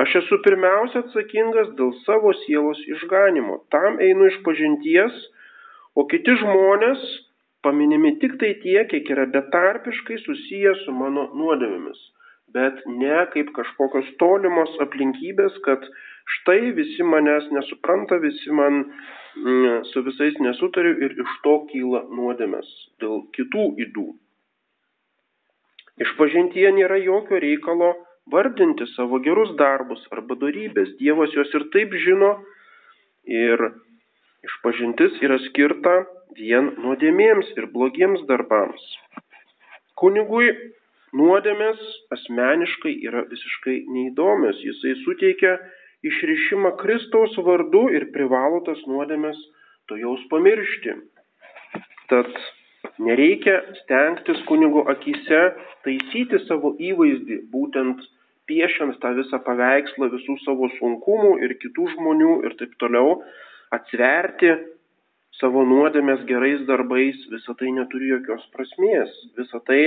Aš 0.00 0.16
esu 0.20 0.40
pirmiausia 0.44 1.04
atsakingas 1.04 1.70
dėl 1.78 1.92
savo 2.04 2.34
sielos 2.44 2.80
išganimo. 2.96 3.60
Tam 3.74 4.00
einu 4.02 4.28
iš 4.30 4.40
pažinties, 4.46 5.20
o 5.94 6.06
kiti 6.10 6.34
žmonės 6.42 7.04
paminimi 7.64 8.16
tik 8.22 8.38
tai 8.40 8.54
tiek, 8.62 8.88
kiek 8.90 9.08
yra 9.14 9.28
betarpiškai 9.36 10.18
susiję 10.26 10.74
su 10.84 10.92
mano 10.92 11.30
nuodėmėmis 11.38 12.02
bet 12.54 12.82
ne 12.86 13.18
kaip 13.34 13.50
kažkokios 13.56 14.10
tolimos 14.22 14.74
aplinkybės, 14.84 15.56
kad 15.66 15.86
štai 16.38 16.72
visi 16.78 17.06
manęs 17.06 17.50
nesupranta, 17.56 18.20
visi 18.22 18.54
man 18.54 18.84
mm, 18.84 19.80
su 19.90 20.04
visais 20.06 20.38
nesutariu 20.46 20.94
ir 21.06 21.16
iš 21.24 21.38
to 21.46 21.56
kyla 21.72 22.04
nuodėmės 22.18 22.70
dėl 23.02 23.24
kitų 23.36 23.66
įdų. 23.86 24.06
Išpažintyje 26.04 26.70
nėra 26.78 26.98
jokio 27.02 27.38
reikalo 27.42 27.92
vardinti 28.30 28.86
savo 28.94 29.20
gerus 29.22 29.52
darbus 29.58 30.02
arba 30.14 30.38
darybės. 30.38 30.94
Dievas 31.02 31.34
juos 31.34 31.50
ir 31.58 31.68
taip 31.74 31.94
žino 32.06 32.32
ir 33.30 33.68
išpažintis 34.48 35.20
yra 35.24 35.38
skirta 35.48 35.96
vien 36.38 36.72
nuodėmėms 36.82 37.52
ir 37.58 37.68
blogiems 37.74 38.24
darbams. 38.30 38.82
Kunigui 40.00 40.50
nuodėmės 41.14 41.80
asmeniškai 42.16 42.94
yra 43.08 43.24
visiškai 43.30 43.76
neįdomios. 43.96 44.58
Jisai 44.66 44.96
suteikia 45.04 45.56
išrišimą 46.04 46.74
Kristaus 46.80 47.36
vardu 47.46 47.86
ir 47.94 48.10
privalo 48.16 48.60
tas 48.66 48.80
nuodėmės 48.90 49.38
to 49.88 49.98
jaus 50.00 50.24
pamiršti. 50.32 50.96
Tad 52.10 52.30
nereikia 52.98 53.60
stengtis 53.82 54.42
kunigo 54.48 54.84
akise 54.90 55.40
taisyti 55.86 56.42
savo 56.48 56.74
įvaizdį, 56.90 57.40
būtent 57.52 58.02
piešiant 58.50 58.98
tą 59.00 59.14
visą 59.16 59.40
paveikslą 59.46 60.10
visų 60.12 60.36
savo 60.44 60.68
sunkumų 60.78 61.38
ir 61.46 61.56
kitų 61.62 61.88
žmonių 61.94 62.34
ir 62.48 62.56
taip 62.60 62.74
toliau, 62.82 63.20
atsverti 63.76 64.52
savo 65.40 65.64
nuodėmės 65.66 66.22
gerais 66.28 66.62
darbais, 66.68 67.18
visa 67.32 67.54
tai 67.58 67.72
neturi 67.74 68.12
jokios 68.12 68.44
prasmės. 68.54 69.10
Visa 69.38 69.60
tai 69.66 69.80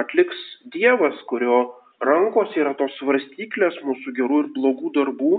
atliks 0.00 0.38
Dievas, 0.74 1.18
kurio 1.30 1.64
rankos 2.04 2.54
yra 2.58 2.74
tos 2.78 2.94
svarstyklės 3.00 3.80
mūsų 3.86 4.14
gerų 4.18 4.44
ir 4.44 4.50
blogų 4.56 4.92
darbų, 4.98 5.34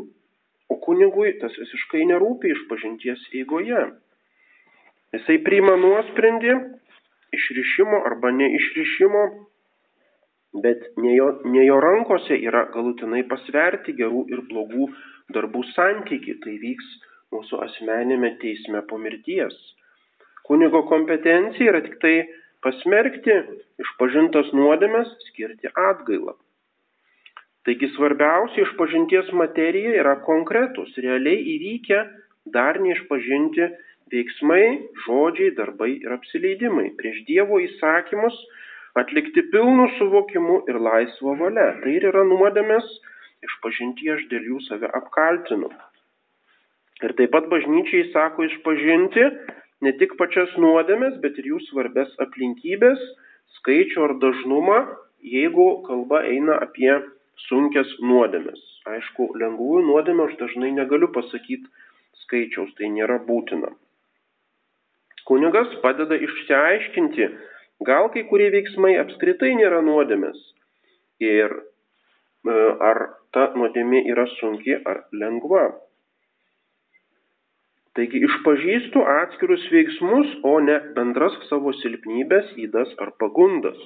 o 0.71 0.75
kunigui 0.81 1.35
tas 1.41 1.55
visiškai 1.61 2.03
nerūpi 2.11 2.51
iš 2.51 2.65
pažinties 2.69 3.21
eigoje. 3.37 3.85
Jisai 5.15 5.37
priima 5.45 5.75
nuosprendį 5.79 6.55
išrišimo 7.35 8.01
arba 8.09 8.31
neišrišimo, 8.35 9.25
bet 10.63 10.87
ne 11.03 11.15
jo, 11.15 11.29
ne 11.51 11.65
jo 11.67 11.79
rankose 11.83 12.37
yra 12.49 12.65
galutinai 12.73 13.23
pasverti 13.29 13.95
gerų 13.95 14.25
ir 14.33 14.43
blogų 14.49 14.89
darbų 15.35 15.63
santyki. 15.73 16.37
Tai 16.43 16.55
vyks 16.63 16.91
mūsų 17.33 17.61
asmenėme 17.65 18.35
teisme 18.41 18.81
po 18.89 18.99
mirties. 19.01 19.55
Kunigo 20.45 20.83
kompetencija 20.89 21.71
yra 21.71 21.81
tik 21.85 21.97
tai 22.03 22.15
pasmerkti 22.65 23.37
išpažintas 23.81 24.51
nuodėmes, 24.57 25.09
skirti 25.29 25.71
atgailą. 25.73 26.35
Taigi 27.65 27.89
svarbiausia 27.95 28.61
išpažinties 28.61 29.31
materija 29.33 29.95
yra 30.03 30.19
konkretus, 30.27 30.91
realiai 31.01 31.41
įvykę, 31.55 32.01
dar 32.53 32.77
neišpažinti 32.83 33.71
veiksmai, 34.13 34.65
žodžiai, 35.05 35.55
darbai 35.57 35.95
ir 35.95 36.13
apsileidimai. 36.13 36.91
Prieš 36.99 37.23
Dievo 37.29 37.57
įsakymus 37.63 38.37
atlikti 39.01 39.47
pilnu 39.49 39.89
suvokimu 39.97 40.61
ir 40.69 40.77
laisvo 40.89 41.33
valia. 41.41 41.71
Tai 41.81 41.95
ir 41.97 42.05
yra 42.11 42.23
nuodėmės 42.29 42.85
išpažinti 43.49 44.13
aš 44.13 44.27
dėl 44.29 44.45
jų 44.53 44.61
save 44.69 44.93
apkaltinu. 45.01 45.73
Ir 47.03 47.11
taip 47.19 47.33
pat 47.35 47.49
bažnyčiai 47.51 48.11
sako 48.13 48.45
išpažinti 48.47 49.25
ne 49.83 49.91
tik 49.99 50.15
pačias 50.19 50.53
nuodėmes, 50.61 51.17
bet 51.23 51.39
ir 51.41 51.49
jų 51.51 51.59
svarbes 51.67 52.13
aplinkybės, 52.23 53.01
skaičių 53.57 54.05
ar 54.07 54.13
dažnumą, 54.21 54.77
jeigu 55.35 55.67
kalba 55.87 56.23
eina 56.29 56.55
apie 56.63 56.93
sunkes 57.47 57.91
nuodėmes. 57.99 58.61
Aišku, 58.87 59.33
lengvųjų 59.41 59.83
nuodėmę 59.89 60.29
aš 60.29 60.37
dažnai 60.39 60.71
negaliu 60.77 61.09
pasakyti 61.13 61.67
skaičiaus, 62.23 62.71
tai 62.79 62.91
nėra 62.93 63.19
būtina. 63.27 63.73
Kunigas 65.25 65.71
padeda 65.81 66.17
išsiaiškinti, 66.21 67.29
gal 67.87 68.11
kai 68.13 68.23
kurie 68.29 68.51
veiksmai 68.53 68.93
apskritai 69.01 69.55
nėra 69.57 69.81
nuodėmės 69.85 70.37
ir 71.23 71.55
e, 71.55 72.53
ar 72.89 73.01
ta 73.33 73.49
nuodėmė 73.57 74.03
yra 74.13 74.27
sunki 74.37 74.77
ar 74.85 75.01
lengva. 75.11 75.71
Taigi 77.95 78.19
išpažįstu 78.27 79.03
atskirus 79.07 79.63
veiksmus, 79.71 80.31
o 80.43 80.57
ne 80.59 80.81
bendras 80.97 81.35
savo 81.49 81.71
silpnybės, 81.79 82.49
įdas 82.59 82.91
ar 82.99 83.13
pagundas. 83.21 83.79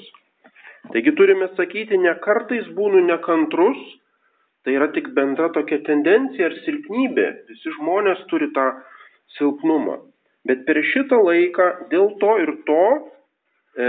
Taigi 0.89 1.13
turime 1.17 1.49
sakyti, 1.57 1.99
ne 2.01 2.15
kartais 2.23 2.65
būnu 2.77 3.03
nekantrus, 3.05 3.77
tai 4.65 4.73
yra 4.79 4.87
tik 4.95 5.11
bendra 5.17 5.51
tokia 5.53 5.81
tendencija 5.85 6.49
ar 6.49 6.55
silpnybė. 6.63 7.27
Visi 7.51 7.75
žmonės 7.77 8.25
turi 8.31 8.49
tą 8.55 8.65
silpnumą. 9.37 9.99
Bet 10.49 10.65
per 10.65 10.81
šitą 10.93 11.19
laiką 11.27 11.69
dėl 11.93 12.09
to 12.23 12.33
ir 12.41 12.51
to 12.65 12.83
e, 12.89 13.87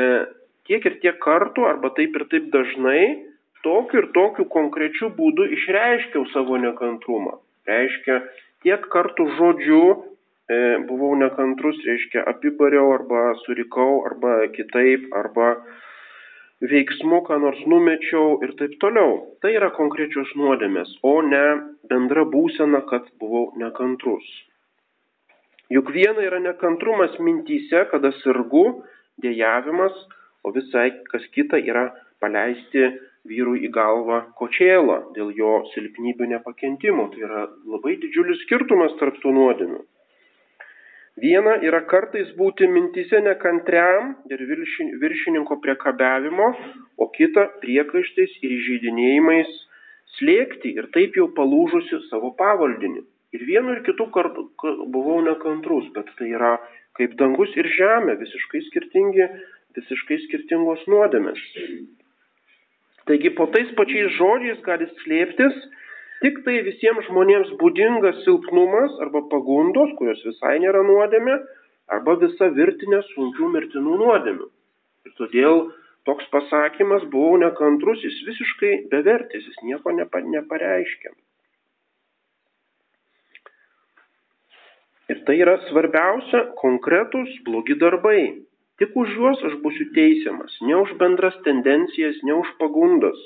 tiek 0.69 0.85
ir 0.85 0.99
tiek 1.01 1.17
kartų, 1.25 1.65
arba 1.71 1.95
taip 1.97 2.17
ir 2.19 2.27
taip 2.33 2.51
dažnai, 2.53 3.05
tokiu 3.65 4.03
ir 4.03 4.11
tokiu 4.17 4.45
konkrečiu 4.53 5.13
būdu 5.17 5.49
išreiškiau 5.57 6.27
savo 6.35 6.61
nekantrumą. 6.61 7.39
Reiškia, 7.71 8.21
tiek 8.65 8.85
kartų 8.93 9.27
žodžiu 9.39 9.83
e, 9.91 10.59
buvau 10.89 11.15
nekantrus, 11.21 11.79
reiškia, 11.87 12.25
apibariau 12.33 12.93
arba 12.97 13.31
surikau, 13.45 14.03
arba 14.09 14.47
kitaip, 14.57 15.09
arba 15.17 15.55
veiksmu 16.61 17.23
ką 17.25 17.41
nors 17.41 17.61
numečiau 17.73 18.39
ir 18.45 18.55
taip 18.61 18.77
toliau. 18.83 19.19
Tai 19.41 19.53
yra 19.57 19.71
konkrečios 19.77 20.33
nuodėmės, 20.37 20.93
o 21.03 21.21
ne 21.25 21.45
bendra 21.89 22.27
būsena, 22.29 22.85
kad 22.91 23.09
buvau 23.21 23.51
nekantrus. 23.61 24.27
Juk 25.71 25.93
viena 25.95 26.25
yra 26.27 26.41
nekantrumas 26.43 27.15
mintyse, 27.23 27.85
kada 27.93 28.11
sirgu, 28.21 28.83
dėjavimas, 29.23 29.95
o 30.43 30.53
visai 30.53 30.91
kas 31.13 31.25
kita 31.37 31.61
yra 31.63 31.91
paleisti 32.21 32.89
vyrui 33.29 33.65
į 33.67 33.71
galvą 33.75 34.21
kočėlą 34.41 34.99
dėl 35.17 35.33
jo 35.37 35.55
silpnybių 35.75 36.31
nepakentimo. 36.35 37.09
Tai 37.13 37.25
yra 37.29 37.47
labai 37.69 37.97
didžiulis 38.03 38.45
skirtumas 38.47 38.97
tarp 39.01 39.19
tų 39.23 39.35
nuodėmių. 39.37 39.81
Viena 41.21 41.57
yra 41.67 41.83
kartais 41.91 42.31
būti 42.39 42.69
mintise 42.71 43.19
nekantriam 43.21 44.15
ir 44.31 44.41
viršininko 45.03 45.59
priekabiavimo, 45.61 46.47
o 46.97 47.09
kita 47.13 47.45
priekaištais 47.61 48.39
ir 48.41 48.55
įžeidinėjimais 48.57 49.51
slėgti 50.17 50.73
ir 50.81 50.89
taip 50.95 51.19
jau 51.19 51.29
palūžusi 51.37 52.07
savo 52.09 52.33
pavaldinį. 52.39 53.03
Ir 53.37 53.47
vienu 53.47 53.77
ir 53.77 53.83
kitu 53.87 54.09
kartu 54.15 54.49
buvau 54.95 55.21
nekantrus, 55.27 55.91
bet 55.95 56.09
tai 56.19 56.33
yra 56.33 56.57
kaip 56.99 57.19
dangus 57.21 57.53
ir 57.59 57.69
žemė, 57.77 58.17
visiškai 58.23 58.63
skirtingi, 58.71 59.27
visiškai 59.77 60.23
skirtingos 60.25 60.87
nuodėmės. 60.91 61.43
Taigi 63.11 63.31
po 63.35 63.49
tais 63.51 63.71
pačiais 63.75 64.13
žodžiais 64.15 64.59
gali 64.63 64.87
slėptis 65.01 65.55
tik 66.23 66.37
tai 66.47 66.61
visiems 66.63 67.09
žmonėms 67.09 67.49
būdingas 67.59 68.21
silpnumas 68.23 68.93
arba 69.03 69.25
pagundos, 69.33 69.91
kurios 69.99 70.21
visai 70.29 70.61
nėra 70.63 70.85
nuodėmė, 70.87 71.35
arba 71.97 72.15
visa 72.21 72.51
virtinė 72.55 73.01
sunkių 73.09 73.49
mirtinų 73.57 73.97
nuodėmių. 74.05 74.47
Ir 75.09 75.17
todėl 75.19 75.59
toks 76.07 76.29
pasakymas 76.31 77.09
buvau 77.11 77.41
nekantrus, 77.43 78.05
jis 78.07 78.21
visiškai 78.29 78.73
bevertis, 78.95 79.49
jis 79.49 79.59
nieko 79.67 79.97
nepa, 79.97 80.23
nepareiškia. 80.37 81.11
Ir 85.11 85.25
tai 85.27 85.41
yra 85.43 85.57
svarbiausia 85.67 86.45
konkretus 86.63 87.35
blogi 87.49 87.75
darbai. 87.83 88.23
Tik 88.81 88.95
už 88.97 89.13
juos 89.13 89.43
aš 89.45 89.59
būsiu 89.61 89.91
teisiamas, 89.97 90.55
ne 90.65 90.79
už 90.81 90.95
bendras 91.01 91.37
tendencijas, 91.45 92.17
ne 92.25 92.33
už 92.41 92.49
pagundas. 92.61 93.19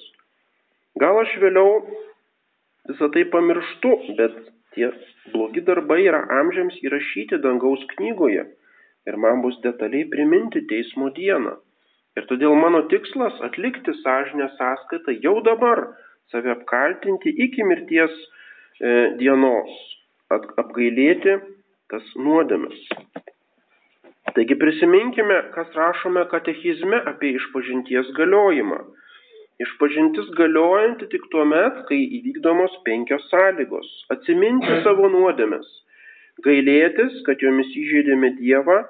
Gal 0.99 1.21
aš 1.21 1.37
vėliau 1.43 1.77
visą 2.91 3.09
tai 3.15 3.23
pamirštu, 3.31 3.93
bet 4.19 4.35
tie 4.75 4.91
blogi 5.31 5.63
darbai 5.69 6.01
yra 6.03 6.25
amžiams 6.41 6.81
įrašyti 6.83 7.39
dangaus 7.47 7.87
knygoje 7.95 8.49
ir 9.07 9.21
man 9.21 9.45
bus 9.45 9.61
detaliai 9.63 10.09
priminti 10.11 10.65
teismo 10.71 11.11
dieną. 11.15 11.55
Ir 12.19 12.27
todėl 12.31 12.55
mano 12.59 12.85
tikslas 12.91 13.39
atlikti 13.49 13.95
sąžinę 14.03 14.51
sąskaitą 14.59 15.17
jau 15.27 15.37
dabar, 15.47 15.83
save 16.31 16.51
apkaltinti 16.55 17.31
iki 17.47 17.67
mirties 17.67 18.15
e, 18.19 18.93
dienos, 19.23 19.75
at, 20.35 20.47
apgailėti 20.63 21.39
tas 21.91 22.15
nuodėmes. 22.19 22.87
Taigi 24.35 24.57
prisiminkime, 24.59 25.37
kas 25.55 25.75
rašome 25.79 26.25
katechizme 26.31 26.99
apie 27.11 27.37
išpažinties 27.39 28.11
galiojimą. 28.17 28.81
Išpažintis 29.63 30.33
galiojanti 30.39 31.07
tik 31.13 31.29
tuo 31.31 31.45
met, 31.47 31.85
kai 31.89 32.01
įvykdomos 32.19 32.75
penkios 32.87 33.29
sąlygos. 33.31 33.91
Atsiminti 34.15 34.79
savo 34.87 35.11
nuodėmes, 35.13 35.69
gailėtis, 36.47 37.21
kad 37.29 37.43
jomis 37.47 37.71
įžeidėme 37.85 38.35
Dievą, 38.41 38.81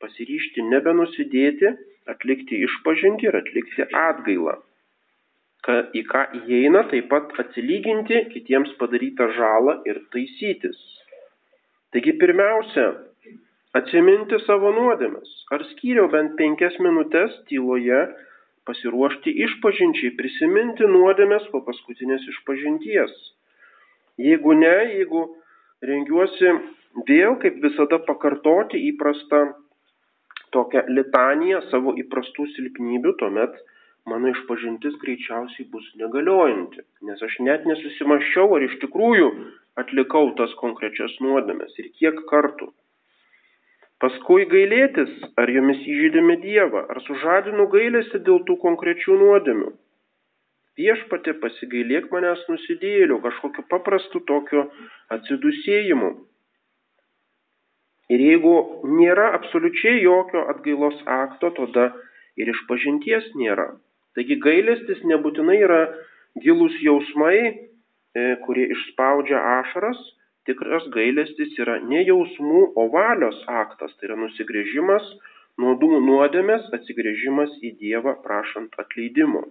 pasiryšti 0.00 0.64
nebenusidėti, 0.72 1.74
atlikti 2.08 2.64
išpažinti 2.64 3.28
ir 3.28 3.36
atlikti 3.42 3.84
atgailą. 3.88 4.56
Ka, 5.64 5.78
į 5.96 6.02
ką 6.08 6.26
įeina 6.44 6.84
taip 6.90 7.08
pat 7.12 7.32
atsilyginti 7.40 8.26
kitiems 8.32 8.72
padarytą 8.80 9.30
žalą 9.36 9.78
ir 9.88 10.00
taisytis. 10.12 10.80
Taigi 11.92 12.12
pirmiausia, 12.20 12.88
atsiminti 13.78 14.38
savo 14.46 14.70
nuodėmes. 14.74 15.30
Ar 15.54 15.64
skyriau 15.72 16.06
bent 16.12 16.36
penkias 16.38 16.76
minutės 16.82 17.34
tyloje 17.50 18.04
pasiruošti 18.68 19.34
išpažinčiai, 19.46 20.14
prisiminti 20.18 20.86
nuodėmes 20.88 21.48
po 21.52 21.60
paskutinės 21.66 22.24
išpažinties. 22.32 23.12
Jeigu 24.24 24.54
ne, 24.56 24.76
jeigu 24.94 25.24
rengiuosi 25.84 26.54
vėl, 27.08 27.36
kaip 27.42 27.60
visada, 27.64 27.98
pakartoti 28.08 28.80
įprastą 28.92 29.42
tokią 30.54 30.84
litaniją 30.88 31.64
savo 31.70 31.96
įprastų 31.98 32.46
silpnybių, 32.54 33.16
tuomet 33.20 33.58
mano 34.10 34.30
išpažintis 34.30 34.94
greičiausiai 35.02 35.66
bus 35.72 35.90
negaliojanti, 36.00 36.84
nes 37.08 37.20
aš 37.26 37.40
net 37.48 37.66
nesusimaščiau, 37.68 38.54
ar 38.56 38.66
iš 38.68 38.78
tikrųjų 38.84 39.28
atlikau 39.82 40.28
tas 40.38 40.54
konkrečias 40.62 41.18
nuodėmes 41.24 41.74
ir 41.82 41.90
kiek 41.98 42.22
kartų. 42.30 42.70
Paskui 44.04 44.44
gailėtis, 44.44 45.12
ar 45.40 45.48
jomis 45.48 45.78
įžydėme 45.88 46.34
Dievą, 46.42 46.82
ar 46.92 46.98
sužadinu 47.06 47.64
gailėsi 47.72 48.18
dėl 48.26 48.42
tų 48.44 48.58
konkrečių 48.60 49.14
nuodėmių. 49.22 49.70
Viešpatė 50.76 51.32
pasigailėk 51.40 52.10
manęs 52.12 52.42
nusidėliu, 52.50 53.16
kažkokiu 53.24 53.64
paprastu 53.70 54.20
tokiu 54.28 54.66
atsidusėjimu. 55.16 56.10
Ir 58.12 58.24
jeigu 58.26 58.54
nėra 58.98 59.30
absoliučiai 59.38 60.02
jokio 60.02 60.44
atgailos 60.52 61.00
akto, 61.08 61.54
tada 61.56 61.86
ir 62.36 62.52
išpažinties 62.52 63.30
nėra. 63.40 63.70
Taigi 64.18 64.36
gailestis 64.44 65.00
nebūtinai 65.14 65.56
yra 65.64 65.80
gilūs 66.44 66.76
jausmai, 66.84 67.38
e, 67.40 68.28
kurie 68.44 68.68
išspaudžia 68.76 69.40
ašaras, 69.62 70.04
Tikras 70.48 70.84
gailestis 70.92 71.54
yra 71.62 71.78
ne 71.80 72.02
jausmų, 72.04 72.62
o 72.76 72.88
valios 72.92 73.38
aktas, 73.48 73.94
tai 73.96 74.10
yra 74.10 74.18
nusigrėžimas 74.20 75.06
nuo 75.62 75.74
nuodėmės, 76.08 76.66
atsigrėžimas 76.76 77.54
į 77.64 77.70
Dievą 77.80 78.16
prašant 78.24 78.74
atleidimo. 78.82 79.44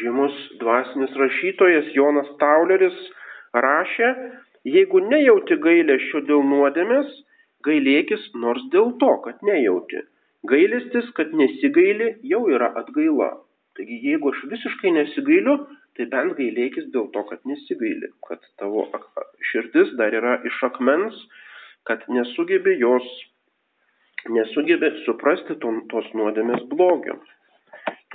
Žymus 0.00 0.34
dvasinis 0.58 1.12
rašytojas 1.20 1.92
Jonas 1.94 2.32
Tauleris 2.40 2.98
rašė, 3.54 4.10
jeigu 4.66 5.04
nejauti 5.06 5.60
gailesčio 5.62 6.24
dėl 6.26 6.42
nuodėmės, 6.50 7.06
gailėkis 7.66 8.30
nors 8.34 8.64
dėl 8.72 8.96
to, 8.98 9.12
kad 9.22 9.38
nejauti. 9.46 10.02
Gailestis, 10.50 11.06
kad 11.14 11.30
nesigaili, 11.34 12.16
jau 12.32 12.42
yra 12.50 12.72
atgaila. 12.82 13.30
Taigi 13.78 14.00
jeigu 14.08 14.32
aš 14.32 14.42
visiškai 14.50 14.92
nesigailiu, 14.98 15.56
tai 15.96 16.06
bent 16.12 16.36
gailėkis 16.38 16.90
dėl 16.94 17.08
to, 17.14 17.22
kad 17.30 17.42
nesigaili, 17.48 18.10
kad 18.28 18.42
tavo 18.60 18.86
širdis 19.50 19.94
dar 20.00 20.14
yra 20.14 20.36
iš 20.48 20.58
akmens, 20.68 21.16
kad 21.88 22.04
nesugebi 22.12 22.76
jos, 22.80 23.06
nesugebi 24.28 24.92
suprasti 25.04 25.56
to, 25.62 25.72
tos 25.92 26.08
nuodėmės 26.18 26.66
blogio. 26.72 27.18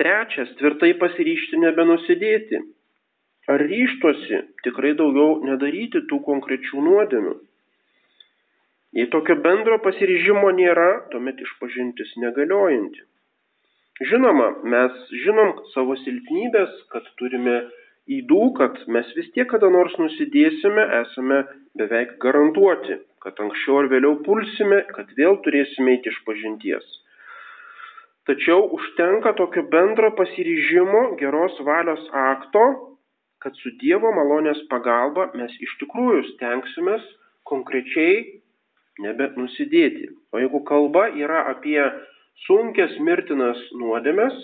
Trečias, 0.00 0.52
tvirtai 0.58 0.94
pasiryšti 1.00 1.60
nebenusidėti. 1.62 2.62
Ar 3.52 3.62
ryštuosi 3.66 4.38
tikrai 4.62 4.92
daugiau 4.98 5.40
nedaryti 5.44 6.04
tų 6.10 6.20
konkrečių 6.28 6.84
nuodėmių? 6.86 7.32
Jei 8.96 9.08
tokio 9.12 9.38
bendro 9.42 9.78
pasiryžimo 9.82 10.52
nėra, 10.54 10.90
tuomet 11.10 11.40
išpažintis 11.42 12.12
negaliojanti. 12.22 13.02
Žinoma, 14.00 14.48
mes 14.64 14.92
žinom 15.24 15.52
savo 15.74 15.98
silpnybės, 16.00 16.70
kad 16.92 17.04
turime 17.20 17.58
įdų, 18.08 18.44
kad 18.56 18.78
mes 18.88 19.10
vis 19.18 19.28
tiek 19.34 19.50
kada 19.50 19.68
nors 19.68 19.92
nusidėsime, 20.00 20.86
esame 21.02 21.42
beveik 21.78 22.16
garantuoti, 22.22 22.96
kad 23.20 23.36
anksčiau 23.44 23.82
ar 23.82 23.90
vėliau 23.92 24.16
pulsime, 24.24 24.80
kad 24.96 25.12
vėl 25.18 25.36
turėsime 25.44 25.96
eiti 25.96 26.08
iš 26.08 26.22
pažinties. 26.24 26.86
Tačiau 28.26 28.64
užtenka 28.78 29.34
tokio 29.36 29.66
bendro 29.68 30.12
pasiryžimo, 30.16 31.02
geros 31.20 31.58
valios 31.66 32.04
akto, 32.16 32.64
kad 33.42 33.56
su 33.58 33.74
Dievo 33.80 34.12
malonės 34.14 34.60
pagalba 34.70 35.28
mes 35.34 35.52
iš 35.60 35.74
tikrųjų 35.82 36.22
stengsimės 36.30 37.04
konkrečiai 37.50 38.40
nebenusidėti. 39.02 40.08
O 40.32 40.40
jeigu 40.40 40.62
kalba 40.68 41.08
yra 41.18 41.42
apie 41.50 41.80
sunkės 42.46 42.98
mirtinas 43.06 43.58
nuodėmes, 43.78 44.34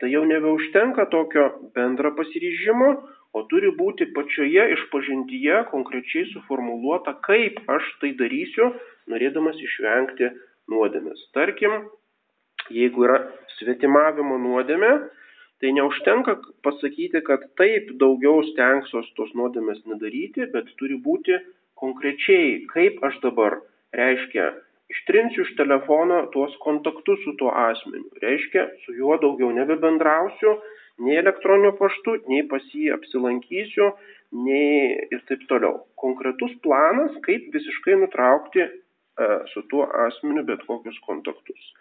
tai 0.00 0.12
jau 0.12 0.24
nebeužtenka 0.28 1.08
tokio 1.12 1.48
bendro 1.74 2.12
pasiryžimo, 2.18 2.90
o 3.36 3.42
turi 3.50 3.70
būti 3.76 4.08
pačioje 4.16 4.64
išpažintyje 4.74 5.64
konkrečiai 5.72 6.28
suformuoluota, 6.32 7.16
kaip 7.26 7.60
aš 7.68 7.88
tai 8.00 8.14
darysiu, 8.20 8.70
norėdamas 9.10 9.58
išvengti 9.60 10.30
nuodėmės. 10.72 11.20
Tarkim, 11.36 11.76
jeigu 12.72 13.04
yra 13.08 13.18
svetimavimo 13.58 14.38
nuodėmė, 14.40 14.92
tai 15.60 15.74
neužtenka 15.74 16.38
pasakyti, 16.64 17.20
kad 17.26 17.44
taip 17.60 17.90
daugiau 18.00 18.44
stengsiuos 18.52 19.10
tos 19.18 19.34
nuodėmės 19.38 19.82
nedaryti, 19.90 20.46
bet 20.54 20.70
turi 20.80 20.98
būti 21.02 21.36
konkrečiai, 21.78 22.64
kaip 22.72 23.02
aš 23.06 23.18
dabar 23.24 23.58
reiškia 23.94 24.52
ištrinsiu 24.92 25.44
iš 25.44 25.54
telefono 25.60 26.20
tuos 26.32 26.54
kontaktus 26.64 27.20
su 27.24 27.34
tuo 27.40 27.52
asmeniu. 27.54 28.10
Reiškia, 28.22 28.66
su 28.84 28.96
juo 28.96 29.16
daugiau 29.22 29.50
nebebendrausiu, 29.56 30.54
nei 31.04 31.18
elektroniniu 31.22 31.74
paštu, 31.78 32.16
nei 32.32 32.44
pas 32.50 32.64
jį 32.74 32.92
apsilankysiu, 32.96 33.90
nei 34.44 34.96
ir 35.14 35.24
taip 35.30 35.44
toliau. 35.50 35.82
Konkretus 36.00 36.54
planas, 36.64 37.14
kaip 37.26 37.52
visiškai 37.54 37.98
nutraukti 38.02 38.64
e, 38.64 38.70
su 39.52 39.64
tuo 39.70 39.86
asmeniu 40.06 40.44
bet 40.48 40.64
kokius 40.68 40.98
kontaktus. 41.06 41.72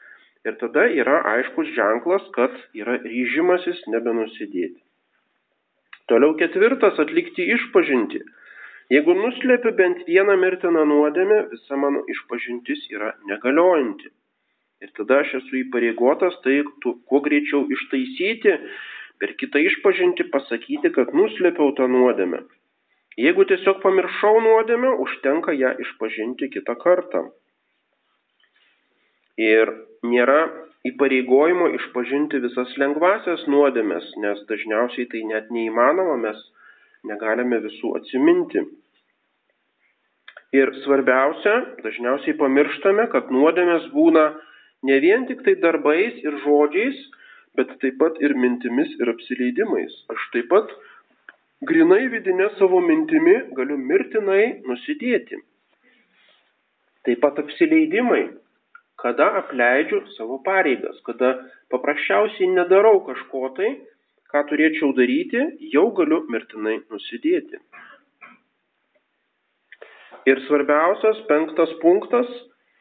Ir 0.46 0.56
tada 0.62 0.86
yra 1.02 1.22
aiškus 1.34 1.74
ženklas, 1.76 2.28
kad 2.36 2.54
yra 2.78 3.00
ryžimasis 3.04 3.82
nebenusidėti. 3.91 4.80
Toliau 6.08 6.38
ketvirtas- 6.39 7.00
atlikti 7.04 7.48
išpažinti. 7.56 8.22
Jeigu 8.93 9.13
nuslėpiu 9.17 9.73
bent 9.76 10.06
vieną 10.08 10.38
mirtiną 10.39 10.86
nuodėmę, 10.88 11.39
visa 11.52 11.80
mano 11.80 12.06
išpažintis 12.13 12.86
yra 12.95 13.10
negaliojanti. 13.28 14.13
Ir 14.86 14.93
tada 15.00 15.23
aš 15.23 15.34
esu 15.41 15.58
įpareigotas 15.63 16.38
tai 16.45 16.62
kuo 16.86 17.19
greičiau 17.26 17.65
ištaisyti, 17.73 18.54
per 19.19 19.34
kitą 19.41 19.60
išpažinti 19.65 20.28
pasakyti, 20.32 20.93
kad 20.95 21.12
nuslėpiau 21.17 21.73
tą 21.76 21.89
nuodėmę. 21.91 22.43
Jeigu 23.17 23.47
tiesiog 23.50 23.82
pamiršau 23.84 24.36
nuodėmę, 24.45 24.93
užtenka 25.04 25.56
ją 25.58 25.73
išpažinti 25.84 26.52
kitą 26.54 26.78
kartą. 26.80 27.26
Ir 29.41 29.73
nėra 30.06 30.43
įpareigojimo 30.88 31.71
išpažinti 31.80 32.39
visas 32.45 32.76
lengvasias 32.80 33.43
nuodėmės, 33.52 34.13
nes 34.23 34.45
dažniausiai 34.52 35.10
tai 35.12 35.26
net 35.32 35.50
neįmanoma, 35.54 36.15
mes 36.21 36.45
negalime 37.06 37.60
visų 37.64 37.94
atsiminti. 38.00 38.64
Ir 40.56 40.72
svarbiausia, 40.84 41.56
dažniausiai 41.84 42.38
pamirštame, 42.40 43.10
kad 43.12 43.32
nuodėmės 43.36 43.90
būna 43.92 44.30
ne 44.88 45.00
vien 45.04 45.26
tik 45.28 45.44
tai 45.44 45.58
darbais 45.60 46.22
ir 46.24 46.38
žodžiais, 46.46 47.00
bet 47.58 47.74
taip 47.82 47.98
pat 48.00 48.22
ir 48.24 48.36
mintimis 48.38 48.94
ir 49.02 49.12
apsileidimais. 49.12 49.94
Aš 50.14 50.30
taip 50.34 50.48
pat 50.54 50.72
grinai 51.68 52.06
vidinė 52.14 52.52
savo 52.58 52.80
mintimi 52.86 53.36
galiu 53.58 53.78
mirtinai 53.82 54.62
nusidėti. 54.70 55.42
Taip 57.08 57.22
pat 57.24 57.40
apsileidimai, 57.44 58.24
kada 59.02 59.30
apleidžiu 59.42 60.04
savo 60.16 60.40
pareigas, 60.46 60.98
kada 61.08 61.36
paprasčiausiai 61.74 62.50
nedarau 62.54 63.00
kažko 63.06 63.52
tai, 63.58 63.74
ką 64.32 64.44
turėčiau 64.50 64.92
daryti, 64.98 65.44
jau 65.74 65.88
galiu 65.98 66.24
mirtinai 66.32 66.78
nusidėti. 66.92 67.62
Ir 70.28 70.42
svarbiausias 70.48 71.22
penktas 71.30 71.72
punktas 71.84 72.28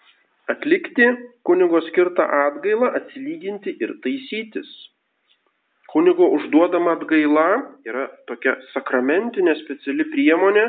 -atlikti 0.55 1.07
kunigo 1.47 1.81
skirtą 1.89 2.27
atgailą, 2.47 2.91
atsilyginti 2.99 3.77
ir 3.81 3.95
taisytis. 4.03 4.67
Kunigo 5.93 6.27
užduodama 6.39 6.97
atgaila 6.97 7.47
yra 7.87 8.09
tokia 8.27 8.57
sakramentinė 8.73 9.55
speciali 9.63 10.09
priemonė, 10.11 10.67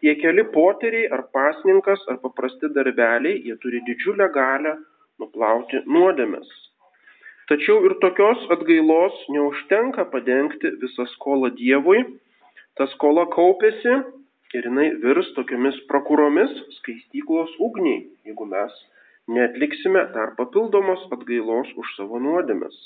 tie 0.00 0.14
keli 0.22 0.44
poteriai 0.56 1.10
ar 1.12 1.26
pasninkas 1.36 2.08
ar 2.08 2.16
paprasti 2.24 2.72
darbeliai, 2.78 3.42
jie 3.44 3.56
turi 3.60 3.84
didžiulę 3.88 4.32
galę 4.32 4.78
nuplauti 5.20 5.84
nuodėmes. 5.86 6.63
Tačiau 7.50 7.82
ir 7.84 7.98
tokios 8.00 8.40
atgailos 8.54 9.16
neužtenka 9.34 10.06
padengti 10.12 10.70
visą 10.80 11.04
skolą 11.12 11.50
Dievui. 11.58 12.00
Ta 12.78 12.86
skola 12.94 13.26
kaupėsi 13.34 13.98
ir 14.56 14.68
jinai 14.68 14.86
virs 15.02 15.28
tokiamis 15.36 15.76
prakuromis 15.90 16.52
skaistyklos 16.78 17.52
ugniai, 17.66 18.00
jeigu 18.24 18.46
mes 18.48 18.74
netliksime 19.36 20.06
dar 20.14 20.32
papildomos 20.38 21.04
atgailos 21.16 21.68
už 21.80 21.90
savo 21.98 22.20
nuodėmes. 22.22 22.76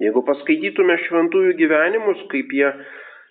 Jeigu 0.00 0.22
paskaitytume 0.28 0.96
šventųjų 1.06 1.54
gyvenimus, 1.60 2.22
kaip 2.32 2.52
jie 2.52 2.70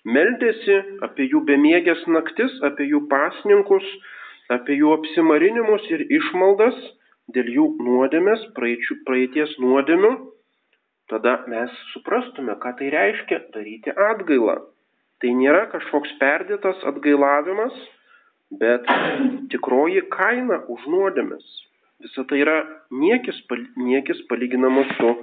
meldėsi 0.06 0.78
apie 1.06 1.28
jų 1.32 1.42
bemiegės 1.50 2.06
naktis, 2.10 2.54
apie 2.70 2.88
jų 2.92 3.04
pasninkus, 3.10 3.86
apie 4.54 4.78
jų 4.80 4.94
apsimarinimus 5.00 5.86
ir 5.94 6.06
išmaldas, 6.20 6.78
dėl 7.34 7.50
jų 7.58 7.66
nuodėmės, 7.82 8.44
praeičių, 8.58 9.02
praeities 9.08 9.56
nuodėmių, 9.62 10.14
tada 11.12 11.40
mes 11.50 11.74
suprastume, 11.94 12.56
ką 12.62 12.76
tai 12.80 12.92
reiškia 12.94 13.42
daryti 13.56 13.94
atgailą. 14.12 14.60
Tai 15.24 15.32
nėra 15.40 15.66
kažkoks 15.72 16.12
perdėtas 16.20 16.82
atgailavimas, 16.92 17.76
bet 18.60 18.90
tikroji 19.54 20.04
kaina 20.14 20.62
už 20.70 20.86
nuodėmės. 20.92 21.46
Visą 22.04 22.26
tai 22.30 22.42
yra 22.44 22.58
niekis, 22.92 23.38
niekis 23.80 24.20
palyginamas 24.30 24.90
su 25.00 25.14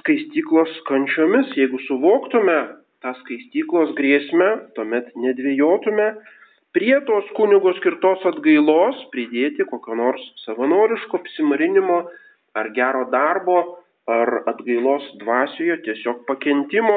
skaistyklos 0.00 0.72
kančiomis. 0.88 1.52
Jeigu 1.58 1.78
suvoktume 1.86 2.58
tą 3.04 3.12
skaistyklos 3.20 3.92
grėsmę, 3.98 4.48
tuomet 4.76 5.12
nedvėjotume 5.18 6.08
prie 6.72 6.96
tos 7.08 7.28
kunigo 7.36 7.74
skirtos 7.78 8.24
atgailos 8.28 9.00
pridėti 9.12 9.66
kokio 9.68 9.96
nors 9.98 10.22
savanoriško 10.46 11.20
apsimarinimo 11.20 11.98
ar 12.56 12.70
gero 12.76 13.04
darbo 13.12 13.58
ar 14.08 14.42
atgailos 14.50 15.04
dvasioje 15.20 15.76
tiesiog 15.86 16.24
pakentimo 16.28 16.96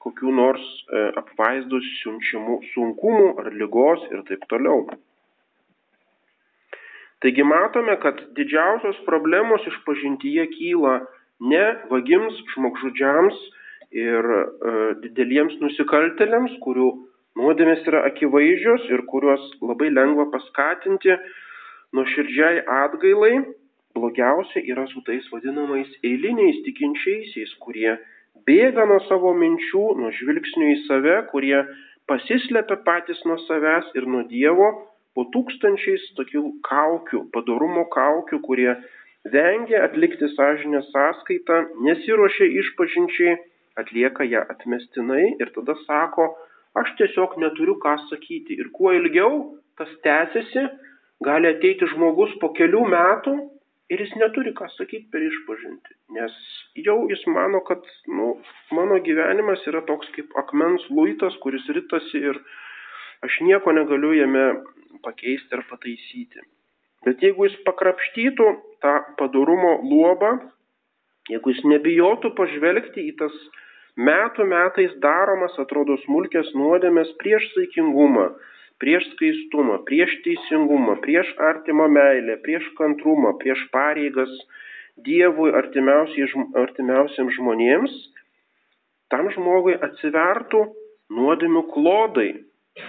kokių 0.00 0.32
nors 0.32 0.64
e, 0.64 1.04
apvaizdus 1.20 1.86
siunčiamų 2.00 2.56
sunkumų 2.72 3.28
ar 3.42 3.50
lygos 3.52 4.06
ir 4.08 4.24
taip 4.28 4.46
toliau. 4.48 4.86
Taigi 7.20 7.44
matome, 7.44 7.98
kad 8.00 8.22
didžiausios 8.36 9.02
problemos 9.04 9.66
iš 9.68 9.76
pažintyje 9.84 10.46
kyla 10.54 10.94
ne 11.52 11.64
vagims, 11.92 12.38
žmogžudžiams 12.54 13.36
ir 13.92 14.30
e, 14.32 14.40
dideliems 15.04 15.60
nusikaltelėms, 15.60 16.56
kurių 16.64 16.88
Nuodėmės 17.38 17.84
yra 17.86 18.02
akivaizdžios 18.08 18.88
ir 18.90 19.04
kuriuos 19.10 19.42
labai 19.62 19.90
lengva 19.92 20.26
paskatinti 20.32 21.14
nuoširdžiai 21.94 22.64
atgailai. 22.82 23.36
Blogiausia 23.94 24.62
yra 24.72 24.86
su 24.90 25.02
tais 25.06 25.26
vadinamais 25.30 25.90
eiliniais 26.06 26.58
tikinčiaisiais, 26.66 27.54
kurie 27.62 27.96
bėga 28.46 28.86
nuo 28.86 28.98
savo 29.06 29.32
minčių, 29.34 29.84
nuo 29.98 30.10
žvilgsnių 30.18 30.68
į 30.74 30.76
save, 30.88 31.16
kurie 31.30 31.58
pasislepia 32.10 32.78
patys 32.86 33.22
nuo 33.26 33.38
savęs 33.46 33.90
ir 33.98 34.06
nuo 34.10 34.22
Dievo 34.30 34.70
po 35.14 35.26
tūkstančiais 35.34 36.10
tokių 36.18 36.44
kaukių, 36.66 37.24
padarumo 37.34 37.86
kaukių, 37.94 38.42
kurie 38.46 38.70
vengia 39.34 39.84
atlikti 39.86 40.30
sąžinę 40.34 40.82
sąskaitą, 40.90 41.62
nesiuošia 41.86 42.46
išpažinčiai, 42.62 43.38
atlieka 43.78 44.26
ją 44.26 44.46
atmestinai 44.54 45.34
ir 45.42 45.50
tada 45.54 45.78
sako, 45.86 46.32
aš 46.78 46.92
tiesiog 46.98 47.38
neturiu 47.42 47.78
ką 47.82 47.96
sakyti. 48.08 48.58
Ir 48.60 48.70
kuo 48.76 48.92
ilgiau 48.94 49.56
tas 49.78 49.90
tęsiasi, 50.04 50.66
gali 51.24 51.50
ateiti 51.50 51.88
žmogus 51.94 52.36
po 52.42 52.52
kelių 52.56 52.84
metų 52.94 53.34
ir 53.90 54.02
jis 54.04 54.12
neturi 54.22 54.52
ką 54.56 54.68
sakyti 54.76 55.08
per 55.12 55.24
išpažinti. 55.26 55.96
Nes 56.16 56.36
jau 56.86 56.98
jis 57.10 57.22
mano, 57.34 57.62
kad 57.66 57.82
nu, 58.06 58.36
mano 58.76 59.00
gyvenimas 59.06 59.64
yra 59.70 59.82
toks 59.88 60.10
kaip 60.16 60.36
akmens 60.42 60.86
luitas, 60.90 61.36
kuris 61.42 61.66
ritasi 61.74 62.22
ir 62.30 62.38
aš 63.26 63.40
nieko 63.46 63.74
negaliu 63.76 64.14
jame 64.16 64.46
pakeisti 65.04 65.56
ar 65.56 65.64
pataisyti. 65.70 66.44
Bet 67.04 67.22
jeigu 67.24 67.48
jis 67.48 67.56
pakrapštytų 67.64 68.46
tą 68.84 68.94
padarumo 69.18 69.78
luobą, 69.88 70.34
jeigu 71.32 71.54
jis 71.54 71.64
nebijotų 71.72 72.34
pažvelgti 72.36 73.06
į 73.08 73.16
tas 73.20 73.36
metų 74.08 74.46
metais 74.48 74.92
daromas, 75.02 75.56
atrodo, 75.60 75.96
smulkės 76.04 76.52
nuodėmės 76.56 77.10
prieš 77.20 77.46
saikingumą, 77.54 78.30
prieš 78.80 79.06
skaistumą, 79.14 79.80
prieš 79.88 80.14
teisingumą, 80.24 80.96
prieš 81.04 81.32
artimo 81.50 81.88
meilę, 81.88 82.38
prieš 82.44 82.64
kantrumą, 82.80 83.36
prieš 83.42 83.66
pareigas 83.74 84.32
Dievui 85.00 85.48
artimiausiams 85.56 87.36
žmonėms, 87.38 87.92
tam 89.12 89.30
žmogui 89.32 89.78
atsivertų 89.86 90.60
nuodėmių 91.16 91.62
klodai 91.72 92.30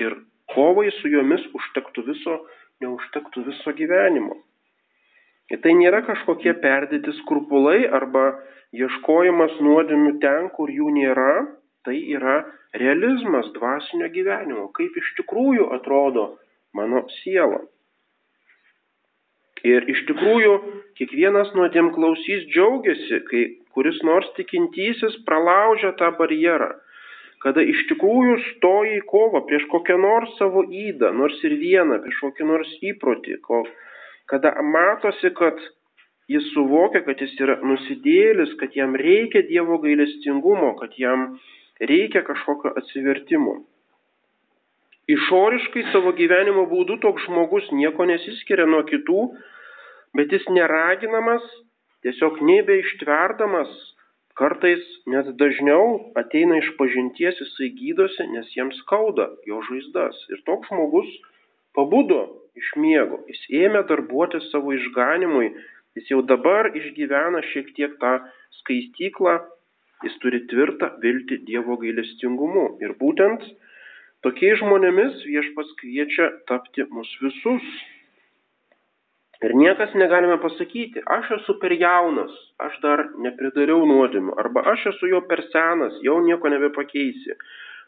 ir 0.03 0.17
kovai 0.51 0.89
su 0.99 1.11
jomis 1.13 1.45
užtektų 1.55 2.03
viso, 2.09 2.37
neužtektų 2.83 3.45
viso 3.47 3.73
gyvenimo. 3.77 4.35
Ir 5.51 5.59
tai 5.63 5.73
nėra 5.75 5.99
kažkokie 6.07 6.53
perdėti 6.63 7.11
skrupulai 7.19 7.83
arba 7.99 8.25
ieškojimas 8.71 9.57
nuodėmių 9.59 10.13
ten, 10.23 10.47
kur 10.55 10.71
jų 10.71 10.93
nėra, 10.95 11.33
tai 11.83 11.97
yra 12.15 12.37
realizmas 12.79 13.49
dvasinio 13.57 14.07
gyvenimo, 14.15 14.69
kaip 14.77 14.95
iš 15.01 15.11
tikrųjų 15.19 15.67
atrodo 15.75 16.27
mano 16.77 17.03
siela. 17.19 17.59
Ir 19.67 19.85
iš 19.93 20.05
tikrųjų 20.07 20.53
kiekvienas 20.97 21.51
nuodėm 21.57 21.91
klausys 21.93 22.47
džiaugiasi, 22.53 23.19
kai 23.27 23.43
kuris 23.75 23.99
nors 24.07 24.31
tikintysis 24.37 25.19
pralaužia 25.27 25.91
tą 25.99 26.09
barjerą, 26.17 26.71
kada 27.43 27.61
iš 27.73 27.83
tikrųjų 27.91 28.39
stoja 28.47 28.95
į 28.97 29.03
kovą 29.11 29.43
prieš 29.49 29.67
kokią 29.69 29.99
nors 30.01 30.33
savo 30.39 30.63
įdą, 30.65 31.11
nors 31.17 31.37
ir 31.45 31.59
vieną, 31.61 31.99
prieš 32.05 32.23
kokį 32.23 32.47
nors 32.49 32.73
įprotį, 32.93 33.37
kada 34.31 34.53
matosi, 34.63 35.33
kad 35.35 35.59
jis 36.31 36.47
suvokia, 36.53 37.03
kad 37.03 37.19
jis 37.19 37.33
yra 37.43 37.57
nusidėlis, 37.65 38.55
kad 38.61 38.75
jam 38.77 38.95
reikia 38.95 39.43
Dievo 39.49 39.81
gailestingumo, 39.83 40.73
kad 40.79 40.95
jam 40.99 41.33
reikia 41.91 42.23
kažkokio 42.27 42.71
atsivertimo. 42.79 43.57
Išoriškai 45.11 45.83
savo 45.91 46.13
gyvenimo 46.15 46.67
būdu 46.71 46.99
toks 47.03 47.25
žmogus 47.27 47.67
nieko 47.75 48.05
nesiskiria 48.07 48.67
nuo 48.69 48.83
kitų, 48.87 49.25
bet 50.15 50.31
jis 50.31 50.45
neraginamas, 50.55 51.43
tiesiog 52.05 52.39
nebeištverdamas, 52.47 53.73
kartais 54.39 54.85
net 55.11 55.33
dažniau 55.41 56.13
ateina 56.21 56.61
iš 56.61 56.71
pažinties, 56.77 57.41
jisai 57.43 57.73
gydosi, 57.75 58.29
nes 58.31 58.47
jiems 58.55 58.79
skauda 58.85 59.27
jo 59.49 59.59
žaizdas. 59.67 60.21
Ir 60.31 60.39
toks 60.47 60.71
žmogus 60.71 61.11
pabudo 61.77 62.21
iš 62.57 62.73
miego, 62.83 63.21
jis 63.31 63.41
ėmė 63.63 63.83
darbuotis 63.89 64.49
savo 64.51 64.73
išganimui, 64.75 65.51
jis 65.97 66.11
jau 66.13 66.21
dabar 66.27 66.71
išgyvena 66.75 67.43
šiek 67.51 67.71
tiek 67.77 67.95
tą 68.03 68.17
skaistyklą, 68.61 69.37
jis 70.05 70.17
turi 70.23 70.43
tvirtą 70.51 70.91
viltį 71.03 71.41
Dievo 71.47 71.77
gailestingumu. 71.81 72.65
Ir 72.83 72.95
būtent 72.99 73.45
tokiais 74.25 74.59
žmonėmis 74.61 75.23
viešpas 75.27 75.71
kviečia 75.81 76.29
tapti 76.49 76.87
mus 76.89 77.11
visus. 77.23 77.65
Ir 79.41 79.55
niekas 79.57 79.95
negalime 79.97 80.35
pasakyti, 80.37 81.01
aš 81.09 81.31
esu 81.39 81.55
per 81.61 81.73
jaunas, 81.73 82.33
aš 82.61 82.75
dar 82.83 83.07
nepridariau 83.25 83.87
nuodėmių, 83.89 84.35
arba 84.37 84.61
aš 84.75 84.91
esu 84.91 85.09
jau 85.09 85.23
per 85.25 85.41
senas, 85.49 85.95
jau 86.05 86.19
nieko 86.21 86.51
nebepakeisi 86.53 87.39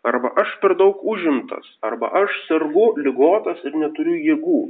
arba 0.04 0.32
aš 0.44 0.56
per 0.62 0.76
daug 0.80 1.04
užimtas, 1.14 1.68
arba 1.82 2.10
aš 2.24 2.36
sergu, 2.48 2.88
lygotas 3.06 3.62
ir 3.68 3.78
neturiu 3.80 4.18
jėgų. 4.30 4.62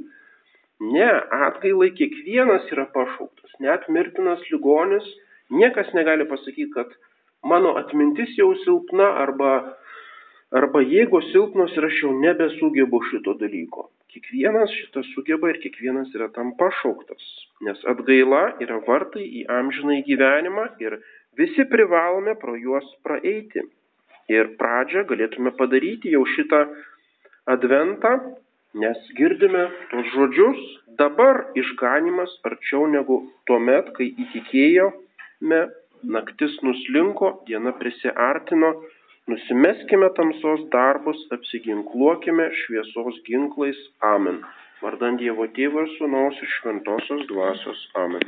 Ne, 0.94 1.10
atgailai 1.48 1.92
kiekvienas 1.98 2.70
yra 2.74 2.86
pašauktas, 2.94 3.54
net 3.64 3.88
mirtinas 3.90 4.42
ligonis, 4.52 5.06
niekas 5.54 5.94
negali 5.98 6.26
pasakyti, 6.30 6.70
kad 6.74 6.92
mano 7.44 7.76
atmintis 7.80 8.34
jau 8.38 8.52
silpna 8.64 9.10
arba, 9.24 9.54
arba 10.52 10.82
jėgos 10.84 11.30
silpnos 11.32 11.76
ir 11.78 11.88
aš 11.90 12.02
jau 12.04 12.14
nebesugebu 12.20 13.02
šito 13.10 13.38
dalyko. 13.42 13.90
Kiekvienas 14.14 14.74
šitą 14.78 15.02
sugeba 15.14 15.50
ir 15.50 15.58
kiekvienas 15.64 16.12
yra 16.18 16.28
tam 16.36 16.52
pašauktas, 16.60 17.24
nes 17.66 17.80
atgaila 17.90 18.44
yra 18.62 18.78
vartai 18.86 19.24
į 19.40 19.48
amžinai 19.50 20.04
gyvenimą 20.06 20.68
ir 20.84 21.00
visi 21.40 21.66
privalome 21.70 22.36
pro 22.42 22.54
juos 22.60 22.86
praeiti. 23.08 23.64
Ir 24.32 24.54
pradžią 24.60 25.04
galėtume 25.10 25.52
padaryti 25.60 26.14
jau 26.14 26.24
šitą 26.36 26.64
adventą, 27.56 28.14
nes 28.80 29.00
girdime 29.18 29.68
tos 29.92 30.08
žodžius, 30.16 30.62
dabar 31.00 31.44
išganimas 31.60 32.32
arčiau 32.48 32.88
negu 32.88 33.20
tuo 33.48 33.60
met, 33.60 33.92
kai 33.98 34.10
įtikėjome, 34.26 35.62
naktis 36.16 36.56
nuslinko, 36.64 37.34
diena 37.48 37.74
prisiartino, 37.80 38.74
nusimeskime 39.32 40.10
tamsos 40.18 40.66
darbus, 40.74 41.20
apsiginkluokime 41.36 42.50
šviesos 42.64 43.22
ginklais. 43.28 43.80
Amen. 44.14 44.42
Vardant 44.84 45.20
Dievo 45.20 45.48
Tėvą 45.56 45.86
ir 45.86 45.94
Sūnaus 45.98 46.40
ir 46.44 46.50
Šventosios 46.58 47.28
Dvasios. 47.30 47.86
Amen. 48.00 48.26